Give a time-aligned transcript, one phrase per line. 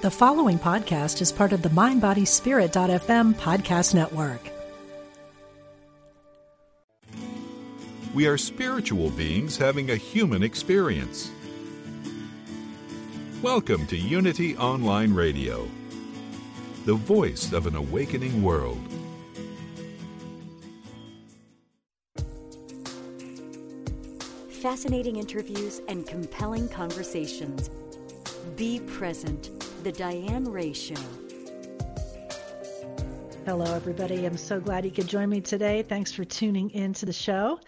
[0.00, 4.40] The following podcast is part of the MindBodySpirit.fm podcast network.
[8.14, 11.32] We are spiritual beings having a human experience.
[13.42, 15.68] Welcome to Unity Online Radio,
[16.84, 18.78] the voice of an awakening world.
[24.62, 27.68] Fascinating interviews and compelling conversations.
[28.54, 29.67] Be present.
[29.82, 30.94] The Diane Ray Show.
[33.46, 34.26] Hello, everybody.
[34.26, 35.82] I'm so glad you could join me today.
[35.82, 37.60] Thanks for tuning in to the show.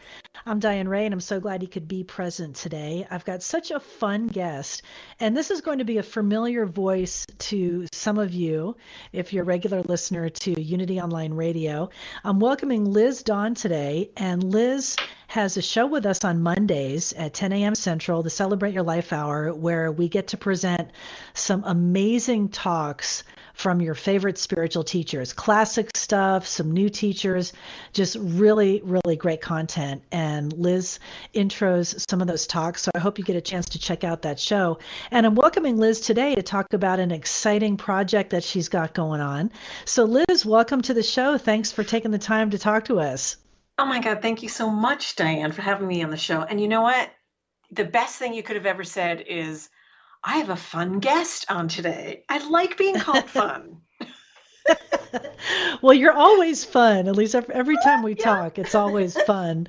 [0.50, 3.06] I'm Diane Ray, and I'm so glad you could be present today.
[3.08, 4.82] I've got such a fun guest,
[5.20, 8.76] and this is going to be a familiar voice to some of you
[9.12, 11.90] if you're a regular listener to Unity Online Radio.
[12.24, 14.96] I'm welcoming Liz Dawn today, and Liz
[15.28, 17.76] has a show with us on Mondays at 10 a.m.
[17.76, 20.90] Central, the Celebrate Your Life Hour, where we get to present
[21.32, 23.22] some amazing talks
[23.60, 25.34] from your favorite spiritual teachers.
[25.34, 27.52] Classic stuff, some new teachers,
[27.92, 30.02] just really, really great content.
[30.10, 30.98] And Liz
[31.34, 32.80] intros some of those talks.
[32.80, 34.78] So I hope you get a chance to check out that show.
[35.10, 39.20] And I'm welcoming Liz today to talk about an exciting project that she's got going
[39.20, 39.52] on.
[39.84, 41.36] So, Liz, welcome to the show.
[41.36, 43.36] Thanks for taking the time to talk to us.
[43.78, 46.40] Oh my God, thank you so much, Diane, for having me on the show.
[46.40, 47.10] And you know what?
[47.72, 49.68] The best thing you could have ever said is,
[50.22, 52.24] I have a fun guest on today.
[52.28, 53.82] I like being called fun.
[55.82, 57.08] well, you're always fun.
[57.08, 58.24] At least every time we yeah.
[58.24, 59.66] talk, it's always fun.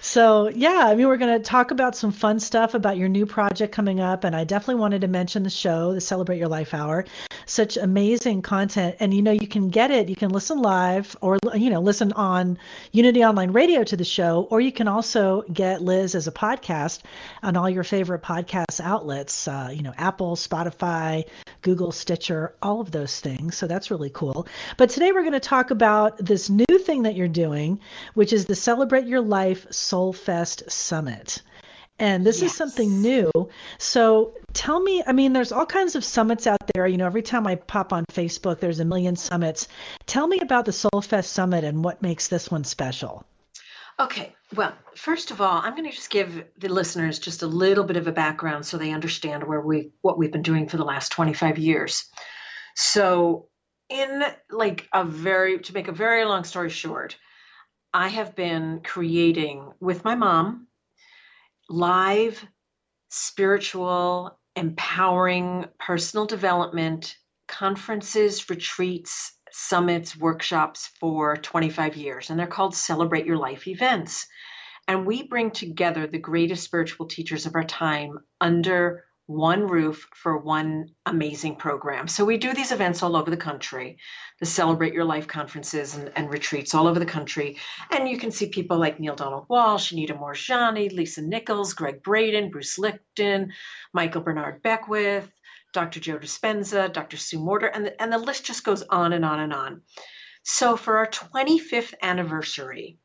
[0.00, 3.26] So, yeah, I mean, we're going to talk about some fun stuff about your new
[3.26, 4.24] project coming up.
[4.24, 7.04] And I definitely wanted to mention the show, the Celebrate Your Life Hour.
[7.46, 8.96] Such amazing content.
[9.00, 12.12] And, you know, you can get it, you can listen live or, you know, listen
[12.12, 12.58] on
[12.92, 17.02] Unity Online Radio to the show, or you can also get Liz as a podcast
[17.42, 21.24] on all your favorite podcast outlets, uh, you know, Apple, Spotify,
[21.60, 23.56] Google, Stitcher, all of those things.
[23.56, 24.43] So that's really cool.
[24.76, 27.80] But today we're going to talk about this new thing that you're doing,
[28.14, 31.42] which is the Celebrate Your Life Soul Fest Summit.
[31.98, 32.50] And this yes.
[32.50, 33.30] is something new.
[33.78, 36.86] So tell me, I mean, there's all kinds of summits out there.
[36.86, 39.68] You know, every time I pop on Facebook, there's a million summits.
[40.06, 43.24] Tell me about the Soul Fest Summit and what makes this one special.
[44.00, 47.84] Okay, well, first of all, I'm going to just give the listeners just a little
[47.84, 50.84] bit of a background so they understand where we what we've been doing for the
[50.84, 52.06] last 25 years.
[52.74, 53.46] So,
[53.94, 57.16] in like a very to make a very long story short,
[57.92, 60.66] I have been creating with my mom
[61.68, 62.44] live
[63.08, 67.16] spiritual empowering personal development
[67.46, 74.26] conferences, retreats, summits, workshops for 25 years, and they're called Celebrate Your Life events.
[74.88, 80.36] And we bring together the greatest spiritual teachers of our time under one roof for
[80.36, 82.08] one amazing program.
[82.08, 83.98] So we do these events all over the country,
[84.38, 87.56] the Celebrate Your Life conferences and, and retreats all over the country.
[87.90, 92.50] And you can see people like Neale Donald Walsch, Anita Moorjani, Lisa Nichols, Gregg Braden,
[92.50, 93.52] Bruce Lipton,
[93.94, 95.30] Michael Bernard Beckwith,
[95.72, 96.00] Dr.
[96.00, 97.16] Joe Dispenza, Dr.
[97.16, 99.82] Sue Morter, and the, and the list just goes on and on and on.
[100.42, 102.98] So for our 25th anniversary,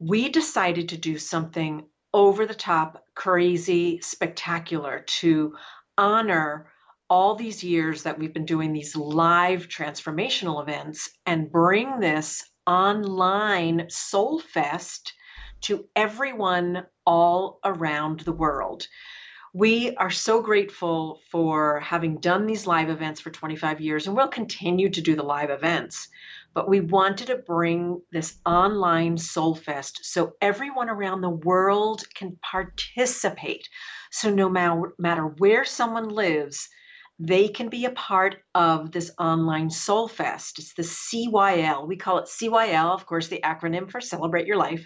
[0.00, 5.54] we decided to do something over the top, crazy, spectacular to
[5.96, 6.70] honor
[7.08, 13.86] all these years that we've been doing these live transformational events and bring this online
[13.88, 15.12] Soul Fest
[15.62, 18.88] to everyone all around the world.
[19.54, 24.28] We are so grateful for having done these live events for 25 years and we'll
[24.28, 26.08] continue to do the live events
[26.54, 32.36] but we wanted to bring this online soul fest so everyone around the world can
[32.42, 33.68] participate.
[34.10, 36.68] So no matter, where someone lives
[37.18, 40.58] they can be a part of this online soul fest.
[40.58, 44.84] It's the cyl we call it cyl of course the acronym for celebrate your life.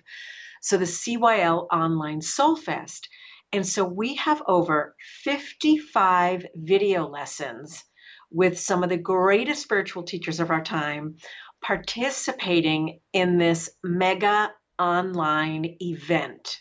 [0.60, 3.09] So the cyl online soul fest.
[3.53, 7.82] And so we have over 55 video lessons
[8.31, 11.17] with some of the greatest spiritual teachers of our time
[11.66, 16.58] participating in this mega online event.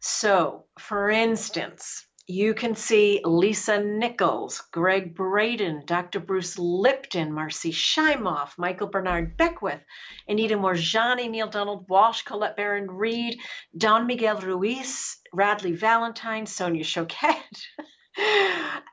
[0.00, 6.20] So, for instance, you can see Lisa Nichols, Gregg Braden, Dr.
[6.20, 9.82] Bruce Lipton, Marci Shimoff, Michael Bernard Beckwith,
[10.28, 13.40] Anita Moorjani, Neale Donald Walsch, Colette Baron Reid,
[13.76, 17.66] Don Miguel Ruiz, Radleigh Valentine, Sonia Choquette.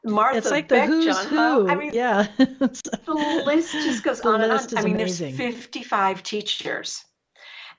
[0.04, 1.70] Martha it's like Beck, the who's John who.
[1.70, 2.28] I mean, yeah.
[2.38, 4.78] the list just goes the on and on.
[4.78, 5.36] I mean, amazing.
[5.36, 7.04] there's 55 teachers.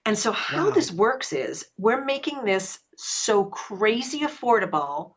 [0.06, 0.70] And so, how Wow.
[0.70, 5.14] this works is we're making this so crazy affordable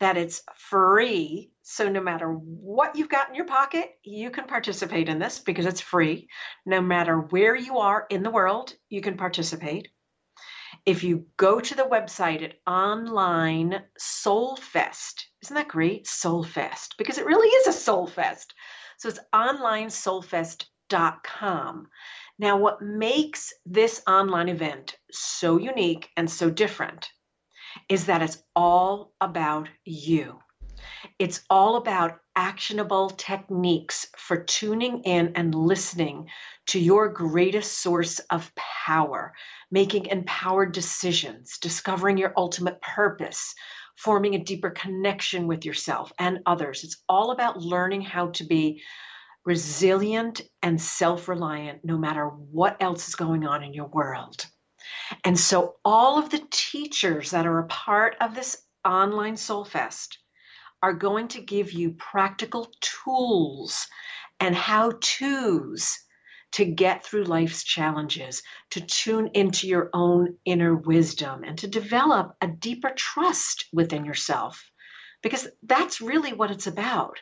[0.00, 1.50] that it's free.
[1.62, 5.66] So no matter what you've got in your pocket, you can participate in this because
[5.66, 6.28] it's free.
[6.64, 9.88] No matter where you are in the world, you can participate.
[10.86, 16.06] If you go to the website at online soulfest, isn't that great?
[16.06, 18.54] Soulfest, because it really is a soul fest.
[18.98, 21.88] So it's onlinesoulfest.com.
[22.38, 27.10] Now, what makes this online event so unique and so different
[27.88, 30.38] is that it's all about you.
[31.18, 36.28] It's all about actionable techniques for tuning in and listening
[36.66, 39.34] to your greatest source of power,
[39.70, 43.54] making empowered decisions, discovering your ultimate purpose,
[43.96, 46.84] forming a deeper connection with yourself and others.
[46.84, 48.82] It's all about learning how to be
[49.44, 54.46] resilient and self reliant no matter what else is going on in your world.
[55.24, 60.18] And so, all of the teachers that are a part of this online Soul Fest
[60.82, 63.86] are going to give you practical tools
[64.40, 65.98] and how to's
[66.52, 72.34] to get through life's challenges, to tune into your own inner wisdom, and to develop
[72.40, 74.70] a deeper trust within yourself.
[75.22, 77.18] Because that's really what it's about.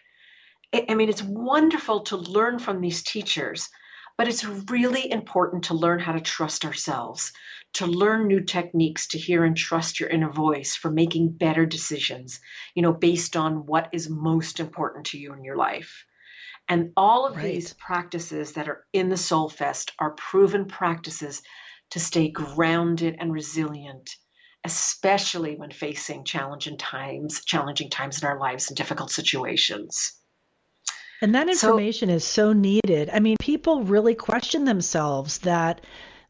[0.72, 3.68] I mean, it's wonderful to learn from these teachers,
[4.16, 7.32] but it's really important to learn how to trust ourselves,
[7.74, 12.40] to learn new techniques to hear and trust your inner voice for making better decisions,
[12.74, 16.04] you know, based on what is most important to you in your life.
[16.68, 17.42] And all of right.
[17.44, 21.42] these practices that are in the Soul Fest are proven practices
[21.90, 24.16] to stay grounded and resilient,
[24.64, 30.14] especially when facing challenging times, challenging times in our lives and difficult situations.
[31.22, 33.10] And that information so, is so needed.
[33.12, 35.80] I mean, people really question themselves that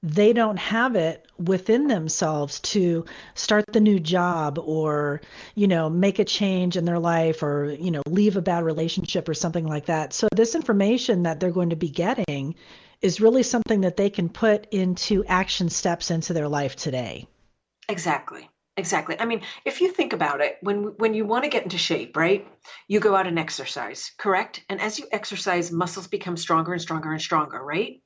[0.03, 3.05] they don't have it within themselves to
[3.35, 5.21] start the new job or
[5.55, 9.29] you know make a change in their life or you know leave a bad relationship
[9.29, 10.13] or something like that.
[10.13, 12.55] So this information that they're going to be getting
[13.01, 17.27] is really something that they can put into action steps into their life today.
[17.89, 19.17] Exactly Exactly.
[19.19, 22.15] I mean, if you think about it, when when you want to get into shape,
[22.15, 22.47] right?
[22.89, 24.63] You go out and exercise, correct?
[24.69, 28.03] And as you exercise, muscles become stronger and stronger and stronger, right?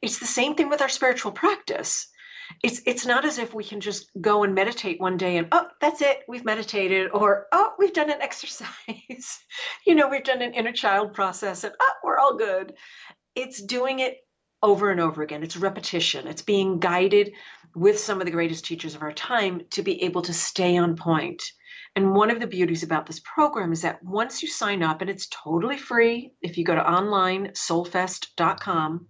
[0.00, 2.08] It's the same thing with our spiritual practice.
[2.62, 5.66] It's it's not as if we can just go and meditate one day and oh,
[5.80, 8.68] that's it, we've meditated or oh, we've done an exercise.
[9.86, 12.74] you know, we've done an inner child process and oh, we're all good.
[13.34, 14.23] It's doing it
[14.64, 15.42] over and over again.
[15.42, 16.26] It's repetition.
[16.26, 17.34] It's being guided
[17.76, 20.96] with some of the greatest teachers of our time to be able to stay on
[20.96, 21.42] point.
[21.94, 25.10] And one of the beauties about this program is that once you sign up, and
[25.10, 29.06] it's totally free, if you go to online soulfest.com,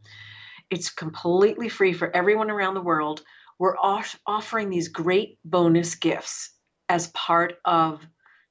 [0.71, 3.23] it's completely free for everyone around the world.
[3.59, 6.51] We're off- offering these great bonus gifts
[6.89, 8.05] as part of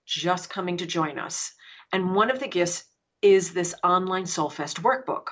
[0.05, 1.51] just coming to join us.
[1.91, 2.85] And one of the gifts
[3.21, 5.27] is this online Soulfest workbook.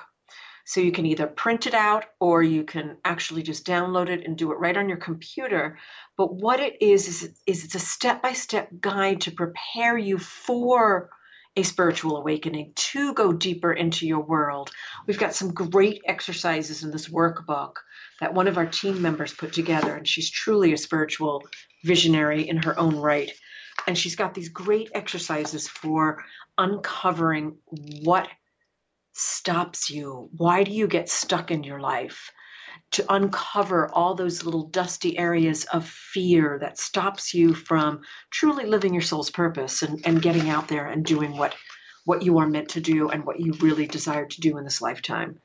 [0.64, 4.36] So you can either print it out or you can actually just download it and
[4.36, 5.78] do it right on your computer.
[6.16, 10.18] But what it is, is, is it's a step by step guide to prepare you
[10.18, 11.10] for
[11.54, 14.70] a spiritual awakening, to go deeper into your world.
[15.06, 17.74] We've got some great exercises in this workbook
[18.20, 21.42] that one of our team members put together, and she's truly a spiritual
[21.84, 23.30] visionary in her own right.
[23.86, 26.24] And she's got these great exercises for
[26.56, 27.56] uncovering
[28.02, 28.28] what
[29.12, 30.28] stops you?
[30.36, 32.30] Why do you get stuck in your life?
[32.92, 38.94] To uncover all those little dusty areas of fear that stops you from truly living
[38.94, 41.54] your soul's purpose and, and getting out there and doing what
[42.04, 44.82] what you are meant to do and what you really desire to do in this
[44.82, 45.38] lifetime.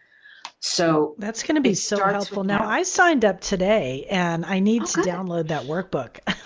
[0.59, 2.43] So that's going to be so helpful.
[2.43, 5.05] Now, I signed up today and I need oh, to good.
[5.05, 6.17] download that workbook.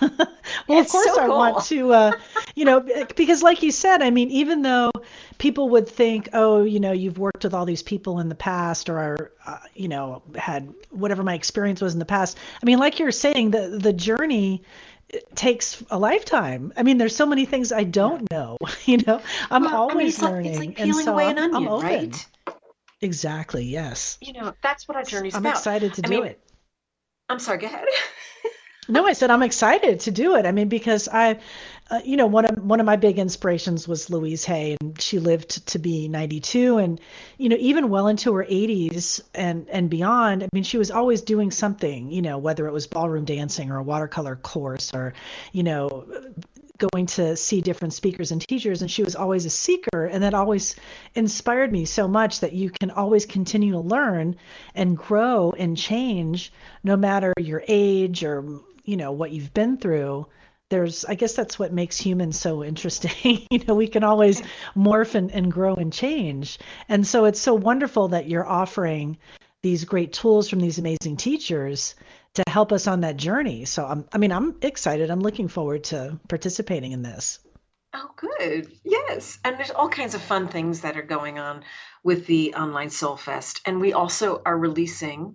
[0.68, 2.12] well, it's of course, so I want to, uh,
[2.54, 2.80] you know,
[3.16, 4.90] because like you said, I mean, even though
[5.38, 8.90] people would think, oh, you know, you've worked with all these people in the past
[8.90, 12.36] or, are, uh, you know, had whatever my experience was in the past.
[12.62, 14.62] I mean, like you're saying, the the journey
[15.34, 16.72] takes a lifetime.
[16.76, 18.58] I mean, there's so many things I don't know.
[18.84, 21.30] You know, I'm well, always I mean, learning, like, it's like peeling and so away
[21.30, 21.86] an onion, I'm open.
[21.86, 22.26] right?
[23.02, 23.64] Exactly.
[23.64, 24.16] Yes.
[24.20, 25.50] You know, that's what our journey's I'm about.
[25.50, 26.40] I'm excited to I do mean, it.
[27.28, 27.58] I'm sorry.
[27.58, 27.84] Go ahead.
[28.88, 30.46] no, I said I'm excited to do it.
[30.46, 31.40] I mean, because I,
[31.90, 35.18] uh, you know, one of one of my big inspirations was Louise Hay, and she
[35.18, 37.00] lived to be 92, and
[37.38, 40.44] you know, even well into her 80s and and beyond.
[40.44, 42.12] I mean, she was always doing something.
[42.12, 45.14] You know, whether it was ballroom dancing or a watercolor course, or
[45.52, 46.06] you know,
[46.78, 50.34] going to see different speakers and teachers and she was always a seeker and that
[50.34, 50.74] always
[51.14, 54.36] inspired me so much that you can always continue to learn
[54.74, 56.52] and grow and change
[56.82, 60.26] no matter your age or you know what you've been through
[60.72, 63.46] there's I guess that's what makes humans so interesting.
[63.50, 64.40] you know, we can always
[64.74, 66.58] morph and, and grow and change.
[66.88, 69.18] And so it's so wonderful that you're offering
[69.62, 71.94] these great tools from these amazing teachers
[72.34, 73.64] to help us on that journey.
[73.64, 75.10] So I'm, I mean, I'm excited.
[75.10, 77.38] I'm looking forward to participating in this.
[77.94, 78.72] Oh, good.
[78.84, 79.38] Yes.
[79.44, 81.62] And there's all kinds of fun things that are going on
[82.02, 83.60] with the online Soul Fest.
[83.66, 85.34] And we also are releasing,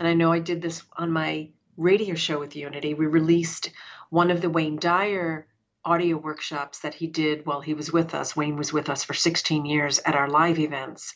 [0.00, 3.70] and I know I did this on my radio show with Unity, we released
[4.10, 5.46] one of the Wayne Dyer
[5.84, 8.36] audio workshops that he did while he was with us.
[8.36, 11.14] Wayne was with us for 16 years at our live events.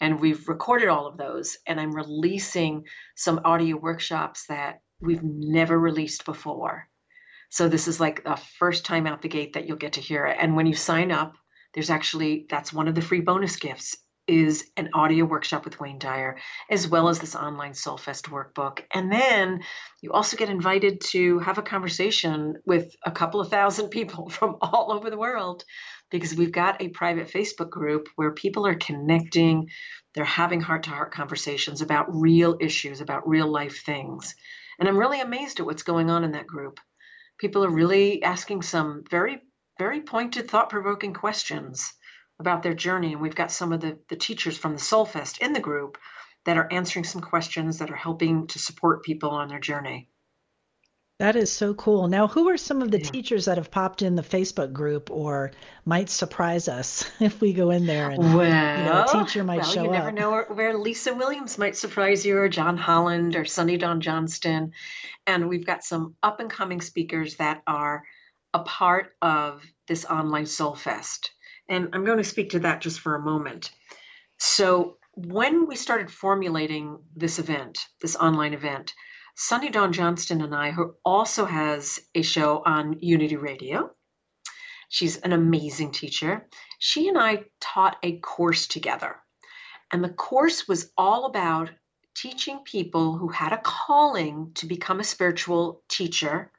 [0.00, 1.56] And we've recorded all of those.
[1.66, 2.84] And I'm releasing
[3.16, 6.88] some audio workshops that we've never released before.
[7.50, 10.26] So this is like the first time out the gate that you'll get to hear
[10.26, 10.36] it.
[10.40, 11.34] And when you sign up,
[11.72, 15.98] there's actually that's one of the free bonus gifts is an audio workshop with Wayne
[15.98, 16.38] Dyer,
[16.70, 18.82] as well as this online Soulfest workbook.
[18.92, 19.60] And then
[20.00, 24.56] you also get invited to have a conversation with a couple of thousand people from
[24.60, 25.64] all over the world
[26.10, 29.68] because we've got a private Facebook group where people are connecting,
[30.14, 34.34] they're having heart to heart conversations about real issues, about real life things.
[34.78, 36.80] And I'm really amazed at what's going on in that group.
[37.38, 39.40] People are really asking some very,
[39.78, 41.94] very pointed, thought provoking questions
[42.38, 43.12] about their journey.
[43.12, 45.98] And we've got some of the, the teachers from the Soulfest in the group
[46.44, 50.08] that are answering some questions that are helping to support people on their journey.
[51.20, 52.08] That is so cool.
[52.08, 53.08] Now, who are some of the yeah.
[53.08, 55.52] teachers that have popped in the Facebook group or
[55.84, 59.60] might surprise us if we go in there and well, you know, a teacher might
[59.60, 59.86] well, show up?
[59.86, 60.14] you never up?
[60.14, 64.72] know where, Lisa Williams might surprise you or John Holland or Sunny Dawn Johnston.
[65.24, 68.02] And we've got some up and coming speakers that are
[68.52, 71.30] a part of this online Soul Fest.
[71.68, 73.70] And I'm going to speak to that just for a moment.
[74.38, 78.92] So, when we started formulating this event, this online event,
[79.36, 83.90] Sunny Dawn Johnston and I, who also has a show on Unity Radio,
[84.88, 86.48] she's an amazing teacher.
[86.80, 89.16] She and I taught a course together.
[89.92, 91.70] And the course was all about
[92.16, 96.50] teaching people who had a calling to become a spiritual teacher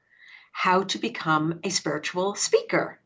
[0.52, 3.00] how to become a spiritual speaker.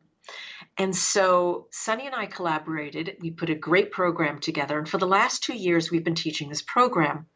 [0.80, 3.18] And so Sunny and I collaborated.
[3.20, 4.80] We put a great program together.
[4.80, 7.28] And for the last two years, we've been teaching this program.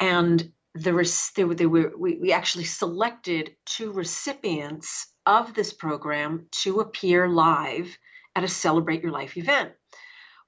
[0.00, 6.48] And there was there, there were we, we actually selected two recipients of this program
[6.62, 7.96] to appear live
[8.34, 9.70] at a Celebrate Your Life event.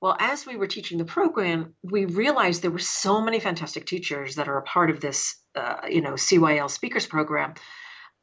[0.00, 4.34] Well, as we were teaching the program, we realized there were so many fantastic teachers
[4.34, 7.54] that are a part of this, uh, you know, CYL Speakers Program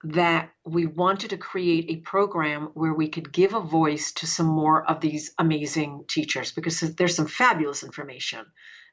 [0.03, 4.45] that we wanted to create a program where we could give a voice to some
[4.45, 8.45] more of these amazing teachers because there's some fabulous information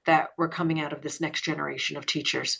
[0.04, 2.58] that we're coming out of this next generation of teachers.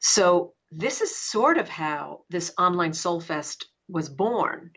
[0.00, 4.72] So this is sort of how this online Soulfest was born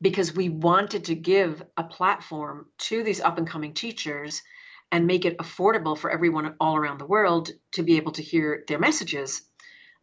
[0.00, 4.42] because we wanted to give a platform to these up and coming teachers
[4.90, 8.64] and make it affordable for everyone all around the world to be able to hear
[8.68, 9.42] their messages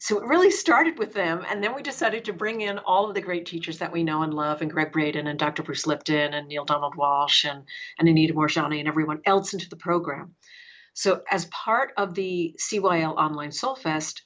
[0.01, 1.46] so it really started with them.
[1.48, 4.24] And then we decided to bring in all of the great teachers that we know
[4.24, 5.62] and love, and Gregg Braden and Dr.
[5.62, 7.65] Bruce Lipton and Neale Donald Walsch and,
[8.00, 10.34] and Anita Moorjani and everyone else into the program.
[10.96, 14.24] So as part of the CYL Online Soul Fest,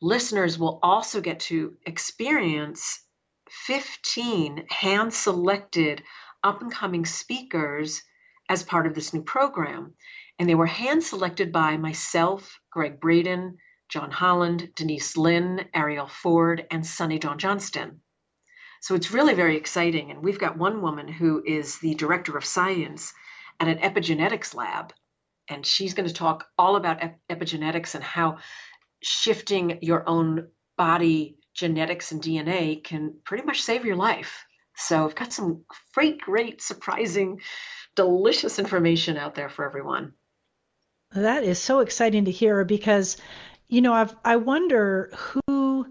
[0.00, 3.04] listeners will also get to experience
[3.50, 6.02] 15 hand selected
[6.42, 8.02] up and coming speakers
[8.48, 9.94] as part of this new program.
[10.40, 13.58] And they were hand selected by myself, Gregg Braden,
[13.92, 18.00] John Holland, Denise Linn, Arielle Ford, and Sunny Dawn Johnston.
[18.80, 20.10] So it's really very exciting.
[20.10, 23.12] And we've got one woman who is the director of science
[23.60, 24.94] at an epigenetics lab.
[25.46, 28.38] And she's going to talk all about ep- epigenetics and how
[29.02, 34.46] shifting your own body genetics and DNA can pretty much save your life.
[34.74, 37.42] So I've got some great, great, surprising,
[37.94, 40.14] delicious information out there for everyone.
[41.14, 43.18] That is so exciting to hear because
[43.72, 45.86] you know, I've, I wonder who,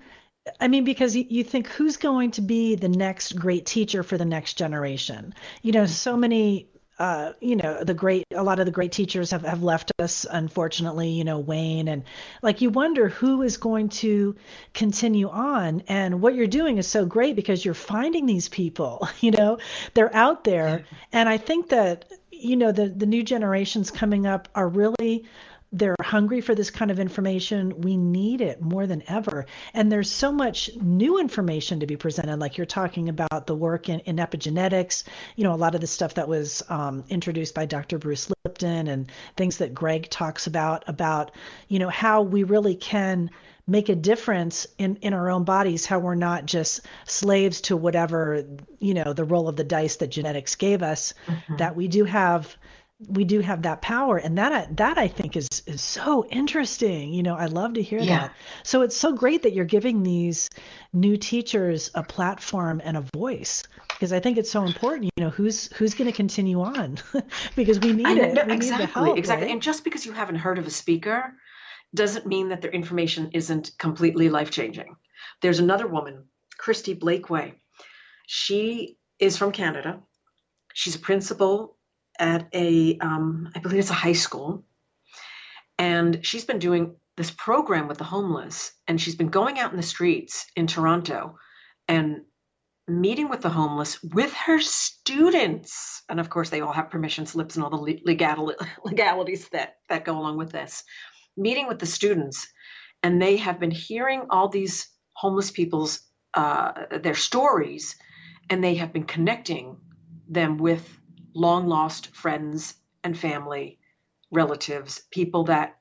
[0.59, 4.25] I mean, because you think who's going to be the next great teacher for the
[4.25, 5.33] next generation?
[5.63, 6.69] You know, so many
[6.99, 10.27] uh, you know, the great, a lot of the great teachers have, have left us,
[10.29, 11.87] unfortunately, you know, Wayne.
[11.87, 12.03] And
[12.43, 14.35] like you wonder who is going to
[14.75, 15.81] continue on.
[15.87, 19.57] And what you're doing is so great because you're finding these people, you know,
[19.95, 20.85] they're out there.
[21.11, 25.25] And I think that, you know, the, the new generations coming up are really
[25.71, 27.81] they're hungry for this kind of information.
[27.81, 29.45] We need it more than ever.
[29.73, 33.87] And there's so much new information to be presented, like you're talking about the work
[33.87, 37.65] in, in epigenetics, you know, a lot of the stuff that was um, introduced by
[37.65, 37.97] Dr.
[37.97, 41.31] Bruce Lipton and things that Gregg talks about, about,
[41.69, 43.29] you know, how we really can
[43.67, 48.43] make a difference in in our own bodies how we're not just slaves to whatever
[48.79, 51.57] you know the roll of the dice that genetics gave us mm-hmm.
[51.57, 52.57] that we do have
[53.07, 57.13] we do have that power and that that I think is is so interesting.
[57.13, 58.19] You know, I love to hear yeah.
[58.19, 58.35] that.
[58.63, 60.49] So it's so great that you're giving these
[60.93, 65.11] new teachers a platform and a voice because I think it's so important.
[65.15, 66.97] You know, who's who's going to continue on
[67.55, 68.33] because we need it.
[68.33, 69.45] No, we exactly, need help, exactly.
[69.47, 69.53] Right?
[69.53, 71.33] And just because you haven't heard of a speaker
[71.93, 74.95] doesn't mean that their information isn't completely life changing.
[75.41, 76.25] There's another woman,
[76.59, 77.55] Kristi Blakeway.
[78.27, 80.01] She is from Canada.
[80.73, 81.77] She's a principal
[82.21, 84.63] at a, um, I believe it's a high school.
[85.77, 88.71] And she's been doing this program with the homeless.
[88.87, 91.37] And she's been going out in the streets in Toronto
[91.87, 92.21] and
[92.87, 96.03] meeting with the homeless with her students.
[96.07, 98.53] And of course, they all have permission slips and all the legal,
[98.85, 100.83] legalities that, that go along with this.
[101.35, 102.47] Meeting with the students.
[103.01, 106.01] And they have been hearing all these homeless people's
[106.33, 107.95] uh, their stories
[108.49, 109.77] and they have been connecting
[110.29, 111.00] them with
[111.33, 113.79] long lost friends and family,
[114.31, 115.77] relatives, people that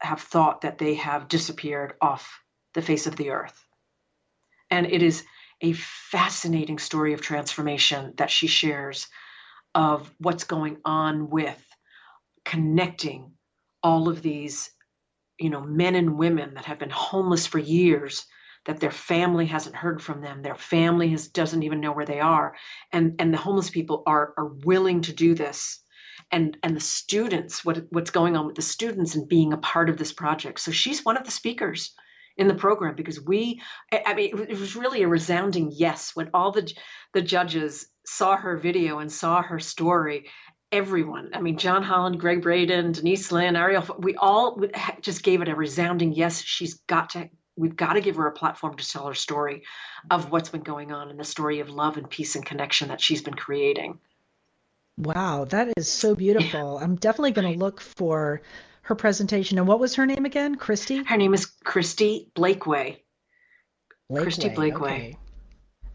[0.00, 2.42] have thought that they have disappeared off
[2.74, 3.64] the face of the earth.
[4.70, 5.24] And it is
[5.60, 9.06] a fascinating story of transformation that she shares
[9.74, 11.62] of what's going on with
[12.44, 13.32] connecting
[13.82, 14.70] all of these
[15.38, 18.26] you know men and women that have been homeless for years
[18.66, 22.20] that their family hasn't heard from them their family has, doesn't even know where they
[22.20, 22.54] are
[22.92, 25.80] and and the homeless people are are willing to do this.
[26.30, 29.90] And and the students what what's going on with the students and being a part
[29.90, 30.60] of this project.
[30.60, 31.94] So she's one of the speakers
[32.36, 33.60] in the program because we
[33.92, 36.70] i mean it was really a resounding yes when all the
[37.12, 40.30] the judges saw her video and saw her story.
[40.70, 44.58] Everyone i mean john holland gregg braden denise linn arielle we all
[45.02, 46.40] just gave it a resounding yes.
[46.40, 49.62] She's got to we've got to give her a platform to tell her story
[50.10, 53.00] of what's been going on and the story of love and peace and connection that
[53.00, 53.98] she's been creating.
[54.96, 56.76] Wow, that is so beautiful.
[56.78, 56.84] Yeah.
[56.84, 58.42] I'm definitely going to look for
[58.82, 59.58] her presentation.
[59.58, 60.56] And what was her name again?
[60.56, 61.06] Kristi?
[61.06, 62.98] Her name is Kristi Blakeway.
[64.10, 64.76] Blakeway Kristi Blakeway.
[64.84, 65.18] Okay.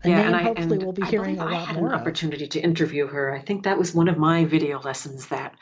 [0.06, 1.88] Yeah, and I hopefully we'll be hearing a lot I had more.
[1.88, 3.34] an opportunity to interview her.
[3.34, 5.56] I think that was one of my video lessons that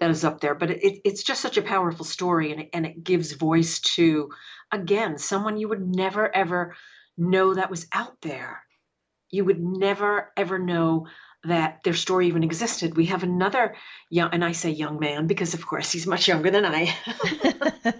[0.00, 0.54] that is up there.
[0.54, 4.30] But it, it's just such a powerful story, and it, and it gives voice to
[4.72, 6.74] again someone you would never ever
[7.16, 8.62] know that was out there.
[9.30, 11.06] You would never ever know
[11.44, 12.96] that their story even existed.
[12.96, 13.76] We have another
[14.10, 16.94] young, and I say young man because of course he's much younger than I.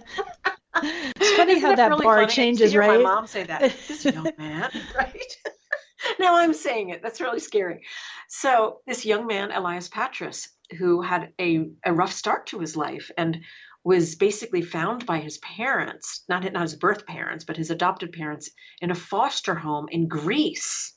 [0.83, 2.33] it's funny how that really bar funny?
[2.33, 2.97] changes, right?
[2.97, 5.37] My mom say that this young man, right?
[6.19, 7.01] now I'm saying it.
[7.01, 7.81] That's really scary.
[8.27, 13.11] So this young man, Elias Patras, who had a, a rough start to his life
[13.17, 13.43] and
[13.83, 18.49] was basically found by his parents, not, not his birth parents, but his adopted parents,
[18.81, 20.93] in a foster home in Greece.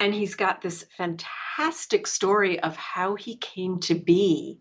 [0.00, 4.60] And he's got this fantastic story of how he came to be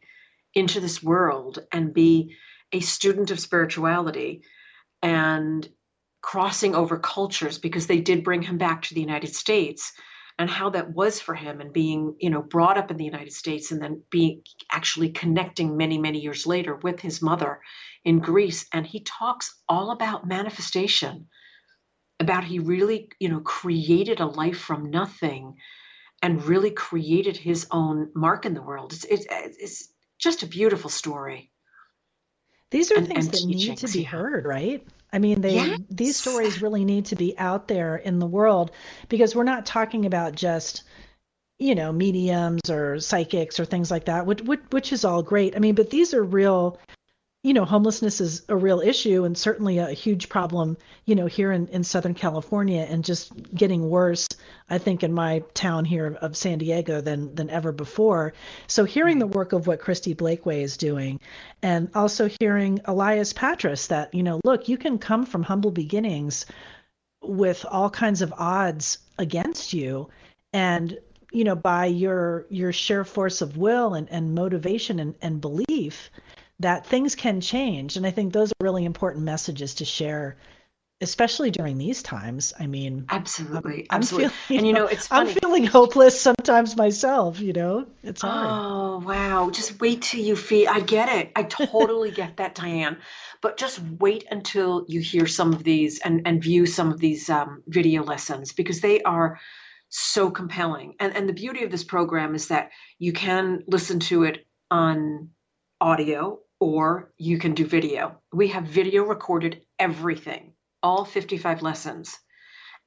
[0.53, 2.35] into this world and be
[2.71, 4.43] a student of spirituality
[5.01, 5.67] and
[6.21, 9.91] crossing over cultures because they did bring him back to the United States
[10.37, 13.31] and how that was for him and being you know brought up in the united
[13.31, 17.59] states and then being actually connecting many many years later with his mother
[18.05, 18.67] in greece.
[18.71, 21.27] And he talks all about manifestation
[22.19, 25.55] about he really you know created a life from nothing
[26.21, 28.93] and really created his own mark in the world.
[28.93, 31.51] It's it's, it's just a beautiful story.
[32.71, 35.79] These are and, things and that need to be heard right I mean, they yes.
[35.89, 38.71] these stories really need to be out there in the world
[39.07, 40.83] because we're not talking about just
[41.57, 45.55] you know mediums or psychics or things like that, which, which which is all great.
[45.55, 46.77] I mean, but these are real
[47.45, 51.51] you know, homelessness is a real issue and certainly a huge problem, you know, here
[51.51, 54.27] in, in Southern California and just getting worse,
[54.67, 58.33] I think, in my town here of San Diego than, than ever before.
[58.65, 61.19] So hearing the work of what Kristi Blakeway is doing
[61.61, 66.47] and also hearing Elias Patras that, you know, look, you can come from humble beginnings
[67.21, 70.09] with all kinds of odds against you
[70.51, 70.97] and
[71.31, 76.09] you know by your your sheer force of will and, and motivation and, and belief
[76.59, 77.97] that things can change.
[77.97, 80.37] And I think those are really important messages to share,
[81.01, 82.53] especially during these times.
[82.59, 84.25] I mean, absolutely, I'm, absolutely.
[84.25, 85.31] I'm feeling, and you know, it's funny.
[85.31, 87.39] I'm feeling hopeless sometimes myself.
[87.39, 88.47] You know, it's hard.
[88.49, 89.49] Oh wow!
[89.49, 90.69] Just wait till you feel.
[90.69, 91.31] I get it.
[91.35, 92.97] I totally get that, Diane.
[93.41, 97.29] But just wait until you hear some of these and and view some of these
[97.29, 99.39] um, video lessons because they are
[99.89, 100.95] so compelling.
[101.01, 105.29] And and the beauty of this program is that you can listen to it on
[105.81, 108.17] audio or you can do video.
[108.33, 112.17] We have video recorded everything, all 55 lessons.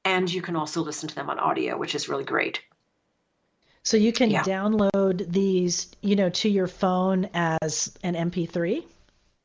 [0.05, 2.61] And you can also listen to them on audio, which is really great.
[3.85, 4.43] So you can yeah.
[4.43, 8.83] download these, you know, to your phone as an MP3?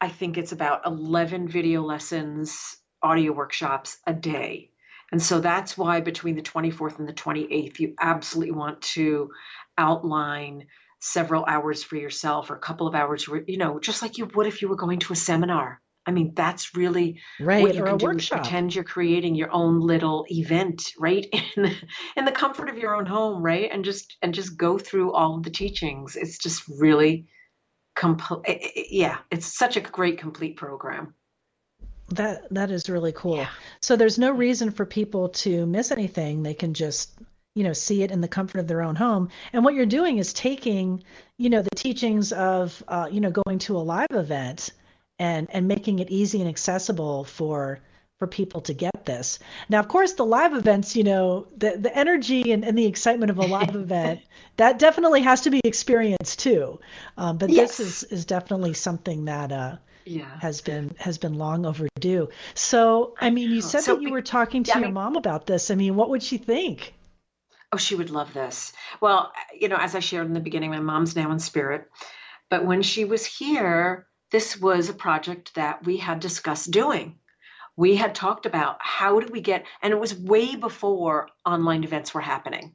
[0.00, 4.70] i think it's about 11 video lessons audio workshops a day.
[5.10, 9.30] And so that's why between the 24th and the 28th, you absolutely want to
[9.76, 10.66] outline
[11.00, 14.46] several hours for yourself or a couple of hours, you know, just like you would
[14.46, 15.80] if you were going to a seminar.
[16.06, 17.62] I mean, that's really right.
[17.62, 18.06] what you can do.
[18.06, 18.42] Workshop.
[18.42, 21.26] Pretend you're creating your own little event, right?
[21.56, 21.74] In the,
[22.16, 23.70] in the comfort of your own home, right?
[23.70, 26.16] And just and just go through all of the teachings.
[26.16, 27.26] It's just really
[27.94, 28.88] complete.
[28.90, 31.14] Yeah, it's such a great complete program.
[32.14, 33.36] That that is really cool.
[33.36, 33.48] Yeah.
[33.80, 36.42] So there's no reason for people to miss anything.
[36.42, 37.10] They can just
[37.54, 39.28] you know see it in the comfort of their own home.
[39.52, 41.02] And what you're doing is taking
[41.38, 44.70] you know the teachings of uh, you know going to a live event
[45.18, 47.80] and and making it easy and accessible for
[48.18, 49.40] for people to get this.
[49.68, 53.30] Now, of course, the live events, you know, the the energy and, and the excitement
[53.30, 54.20] of a live event,
[54.58, 56.78] that definitely has to be experienced too.
[57.16, 57.78] Um, but yes.
[57.78, 60.38] this is is definitely something that uh, yeah.
[60.40, 62.28] has been has been long overdue.
[62.54, 64.94] So, I mean, you said so, that you were talking to yeah, your I mean,
[64.94, 65.70] mom about this.
[65.70, 66.94] I mean, what would she think?
[67.72, 68.72] Oh, she would love this.
[69.00, 71.90] Well, you know, as I shared in the beginning, my mom's now in spirit,
[72.50, 77.18] but when she was here, this was a project that we had discussed doing.
[77.76, 82.12] We had talked about how do we get, and it was way before online events
[82.12, 82.74] were happening.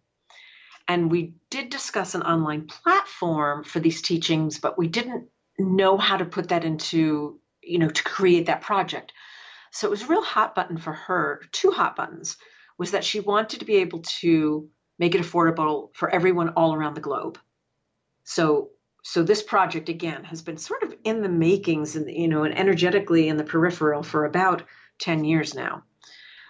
[0.87, 6.17] And we did discuss an online platform for these teachings, but we didn't know how
[6.17, 9.13] to put that into, you know, to create that project.
[9.71, 12.37] So it was a real hot button for her, two hot buttons,
[12.77, 16.95] was that she wanted to be able to make it affordable for everyone all around
[16.95, 17.37] the globe.
[18.23, 18.69] So
[19.03, 22.57] so this project again has been sort of in the makings and you know and
[22.57, 24.63] energetically in the peripheral for about
[24.99, 25.83] 10 years now.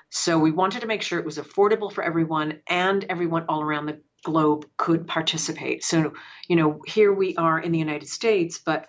[0.09, 3.87] So we wanted to make sure it was affordable for everyone and everyone all around
[3.87, 5.83] the globe could participate.
[5.83, 6.13] So,
[6.47, 8.87] you know, here we are in the United States, but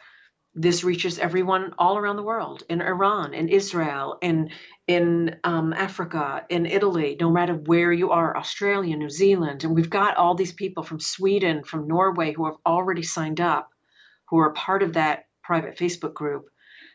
[0.60, 4.50] this reaches everyone all around the world in Iran, in Israel, in
[4.88, 9.90] in um, Africa, in Italy, no matter where you are, Australia, New Zealand, and we've
[9.90, 13.68] got all these people from Sweden, from Norway, who have already signed up,
[14.30, 16.46] who are part of that private Facebook group,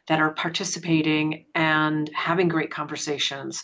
[0.07, 3.63] that are participating and having great conversations.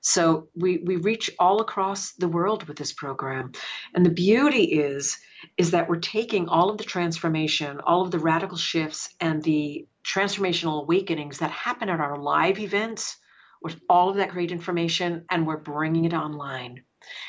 [0.00, 3.52] So we we reach all across the world with this program,
[3.94, 5.18] and the beauty is
[5.56, 9.86] is that we're taking all of the transformation, all of the radical shifts, and the
[10.04, 13.16] transformational awakenings that happen at our live events
[13.62, 16.82] with all of that great information, and we're bringing it online.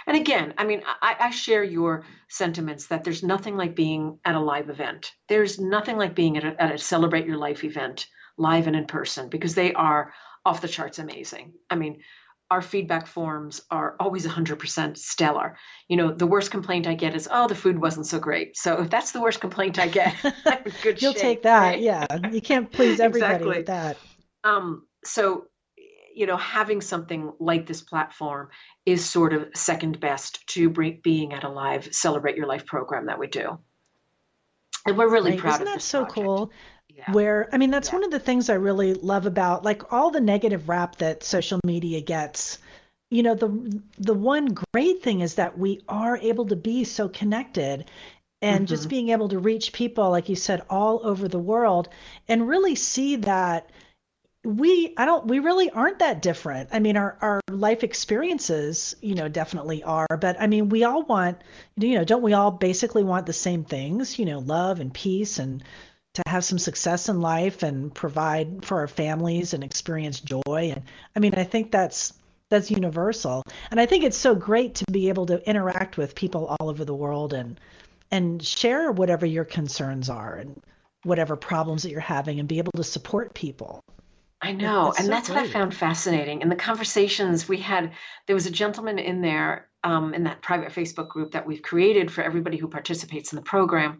[0.07, 4.35] And again, I mean, I, I, share your sentiments that there's nothing like being at
[4.35, 5.13] a live event.
[5.29, 8.07] There's nothing like being at a, at a Celebrate Your Life event,
[8.37, 10.13] live and in person, because they are
[10.45, 11.53] off the charts amazing.
[11.69, 12.01] I mean,
[12.51, 15.57] our feedback forms are always 100% stellar.
[15.87, 18.81] You know, the worst complaint I get is, "Oh, the food wasn't so great." So
[18.81, 20.13] if that's the worst complaint I get,
[20.83, 21.61] good You'll shape, take that.
[21.61, 21.79] Right?
[21.79, 23.57] Yeah, you can't please everybody exactly.
[23.59, 23.97] with that.
[24.43, 25.45] Um, so,
[26.13, 28.49] you know, having something like this platform
[28.85, 33.17] is sort of second best to being at a live Celebrate Your Life program that
[33.17, 33.59] we do,
[34.85, 35.39] and we're really right.
[35.39, 36.25] proud Isn't of that so project.
[36.25, 36.51] cool?
[36.95, 37.11] Yeah.
[37.11, 37.95] where I mean that's yeah.
[37.95, 41.59] one of the things I really love about like all the negative rap that social
[41.65, 42.57] media gets.
[43.09, 47.09] You know, the the one great thing is that we are able to be so
[47.09, 47.89] connected
[48.41, 48.65] and mm-hmm.
[48.65, 51.89] just being able to reach people like you said all over the world
[52.27, 53.69] and really see that
[54.43, 59.13] we i don't we really aren't that different i mean our our life experiences you
[59.13, 61.37] know definitely are but i mean we all want
[61.77, 65.37] you know don't we all basically want the same things you know love and peace
[65.37, 65.63] and
[66.13, 70.41] to have some success in life and provide for our families and experience joy
[70.75, 70.83] and
[71.15, 72.13] i mean i think that's
[72.49, 76.55] that's universal and i think it's so great to be able to interact with people
[76.59, 77.59] all over the world and
[78.11, 80.61] and share whatever your concerns are and
[81.03, 83.81] whatever problems that you're having and be able to support people
[84.43, 84.85] I know.
[84.85, 85.37] That's and so that's great.
[85.37, 86.41] what I found fascinating.
[86.41, 87.91] In the conversations we had,
[88.25, 92.11] there was a gentleman in there um, in that private Facebook group that we've created
[92.11, 93.99] for everybody who participates in the program.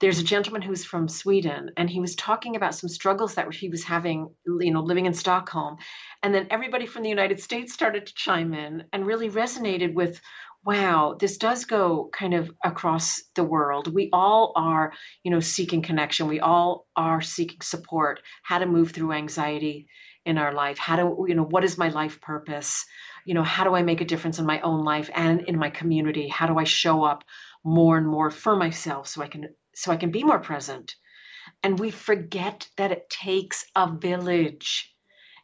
[0.00, 3.68] There's a gentleman who's from Sweden, and he was talking about some struggles that he
[3.68, 5.76] was having, you know, living in Stockholm.
[6.22, 10.20] And then everybody from the United States started to chime in and really resonated with
[10.64, 13.92] wow, this does go kind of across the world.
[13.92, 16.28] We all are, you know, seeking connection.
[16.28, 19.88] We all are seeking support, how to move through anxiety
[20.26, 22.84] in our life, how to, you know, what is my life purpose?
[23.24, 25.70] You know, how do I make a difference in my own life and in my
[25.70, 26.28] community?
[26.28, 27.24] How do I show up
[27.64, 29.48] more and more for myself so I can
[29.80, 30.94] so I can be more present?
[31.62, 34.90] And we forget that it takes a village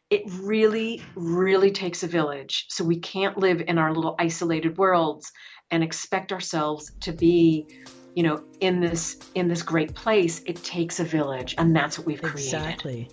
[0.09, 2.65] it really, really takes a village.
[2.69, 5.31] So we can't live in our little isolated worlds
[5.69, 7.67] and expect ourselves to be,
[8.15, 10.41] you know, in this in this great place.
[10.45, 12.45] It takes a village, and that's what we've created.
[12.45, 13.09] Exactly.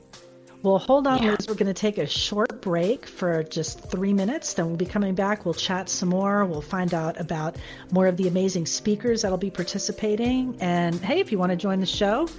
[0.65, 1.33] Well, hold on, yeah.
[1.33, 1.47] Liz.
[1.47, 4.55] We're going to take a short break for just three minutes.
[4.55, 5.45] Then we'll be coming back.
[5.45, 6.47] We'll chat some more.
[6.47, 7.57] We'll find out about
[7.93, 10.57] more of the amazing speakers that'll be participating.
[10.61, 12.31] And hey, if you want to join the show,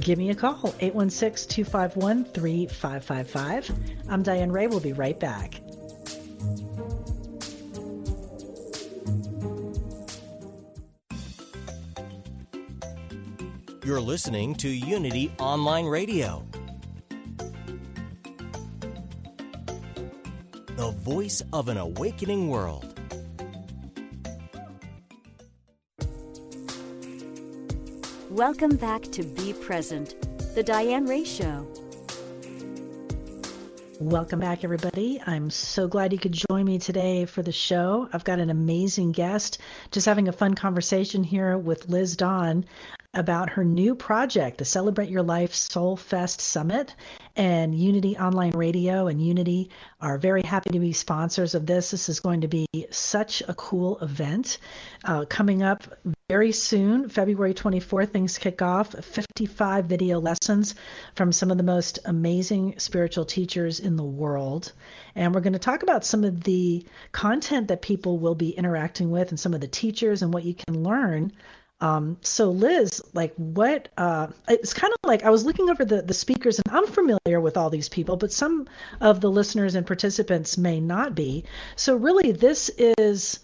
[0.00, 3.78] give me a call 816 251 3555.
[4.08, 4.66] I'm Diane Ray.
[4.66, 5.60] We'll be right back.
[13.84, 16.46] You're listening to Unity Online Radio,
[20.78, 23.00] the voice of an awakening world.
[28.30, 30.14] Welcome back to Be Present,
[30.54, 31.66] the Diane Ray Show.
[33.98, 35.20] Welcome back, everybody.
[35.26, 38.08] I'm so glad you could join me today for the show.
[38.12, 39.58] I've got an amazing guest,
[39.90, 42.64] just having a fun conversation here with Liz Dawn
[43.14, 46.94] about her new project, the Celebrate Your Life Soul Fest Summit.
[47.38, 49.70] And Unity Online Radio and Unity
[50.00, 51.92] are very happy to be sponsors of this.
[51.92, 54.58] This is going to be such a cool event
[55.04, 55.84] uh, coming up
[56.28, 58.10] very soon, February 24th.
[58.10, 60.74] Things kick off 55 video lessons
[61.14, 64.72] from some of the most amazing spiritual teachers in the world.
[65.14, 69.12] And we're going to talk about some of the content that people will be interacting
[69.12, 71.32] with and some of the teachers and what you can learn
[71.80, 76.02] um, so Liz, like what uh, it's kind of like I was looking over the,
[76.02, 78.66] the speakers and I'm familiar with all these people, but some
[79.00, 81.44] of the listeners and participants may not be.
[81.76, 83.38] So really this is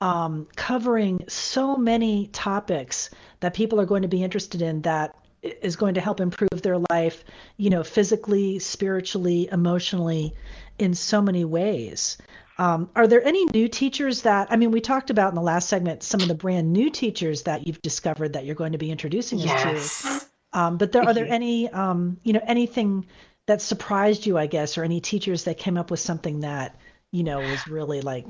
[0.00, 5.76] um, covering so many topics that people are going to be interested in that is
[5.76, 7.24] going to help improve their life,
[7.56, 10.34] you know, physically, spiritually, emotionally,
[10.78, 12.18] in so many ways.
[12.58, 15.68] Um, are there any new teachers that I mean we talked about in the last
[15.68, 18.90] segment some of the brand new teachers that you've discovered that you're going to be
[18.90, 20.04] introducing yes.
[20.04, 20.58] us to?
[20.58, 23.06] Um, but there are there any um, you know anything
[23.46, 26.76] that surprised you I guess or any teachers that came up with something that
[27.12, 28.26] you know was really like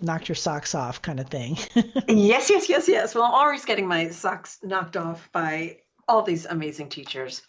[0.00, 1.58] knocked your socks off kind of thing?
[2.08, 3.14] yes, yes, yes, yes.
[3.14, 7.42] Well, I'm always getting my socks knocked off by all these amazing teachers.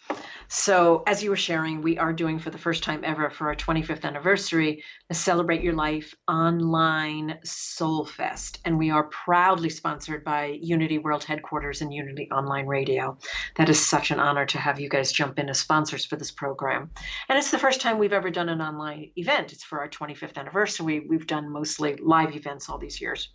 [0.48, 3.54] So, as you were sharing, we are doing for the first time ever for our
[3.54, 8.58] 25th anniversary the Celebrate Your Life online Soul Fest.
[8.64, 13.18] And we are proudly sponsored by Unity World Headquarters and Unity Online Radio.
[13.56, 16.30] That is such an honor to have you guys jump in as sponsors for this
[16.30, 16.90] program.
[17.28, 19.52] And it's the first time we've ever done an online event.
[19.52, 21.06] It's for our 25th anniversary.
[21.08, 23.28] We've done mostly live events all these years.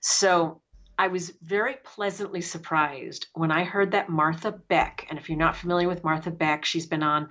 [0.00, 0.60] So,
[0.98, 5.56] I was very pleasantly surprised when I heard that Martha Beck, and if you're not
[5.56, 7.28] familiar with Martha Beck, she's been on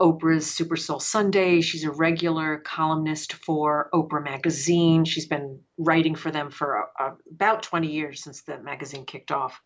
[0.00, 1.60] Oprah's Super Soul Sunday.
[1.60, 5.04] She's a regular columnist for Oprah Magazine.
[5.04, 9.58] She's been writing for them for uh, about 20 years since the magazine kicked off.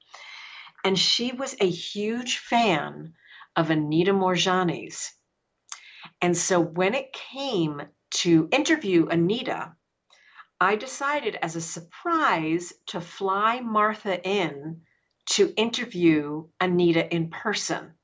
[0.85, 3.15] And she was a huge fan
[3.57, 5.13] of Anita Moorjani's.
[6.23, 9.75] And so when it came to interview Anita,
[10.63, 14.83] I decided as a surprise to fly Martha in
[15.31, 17.95] to interview Anita in person.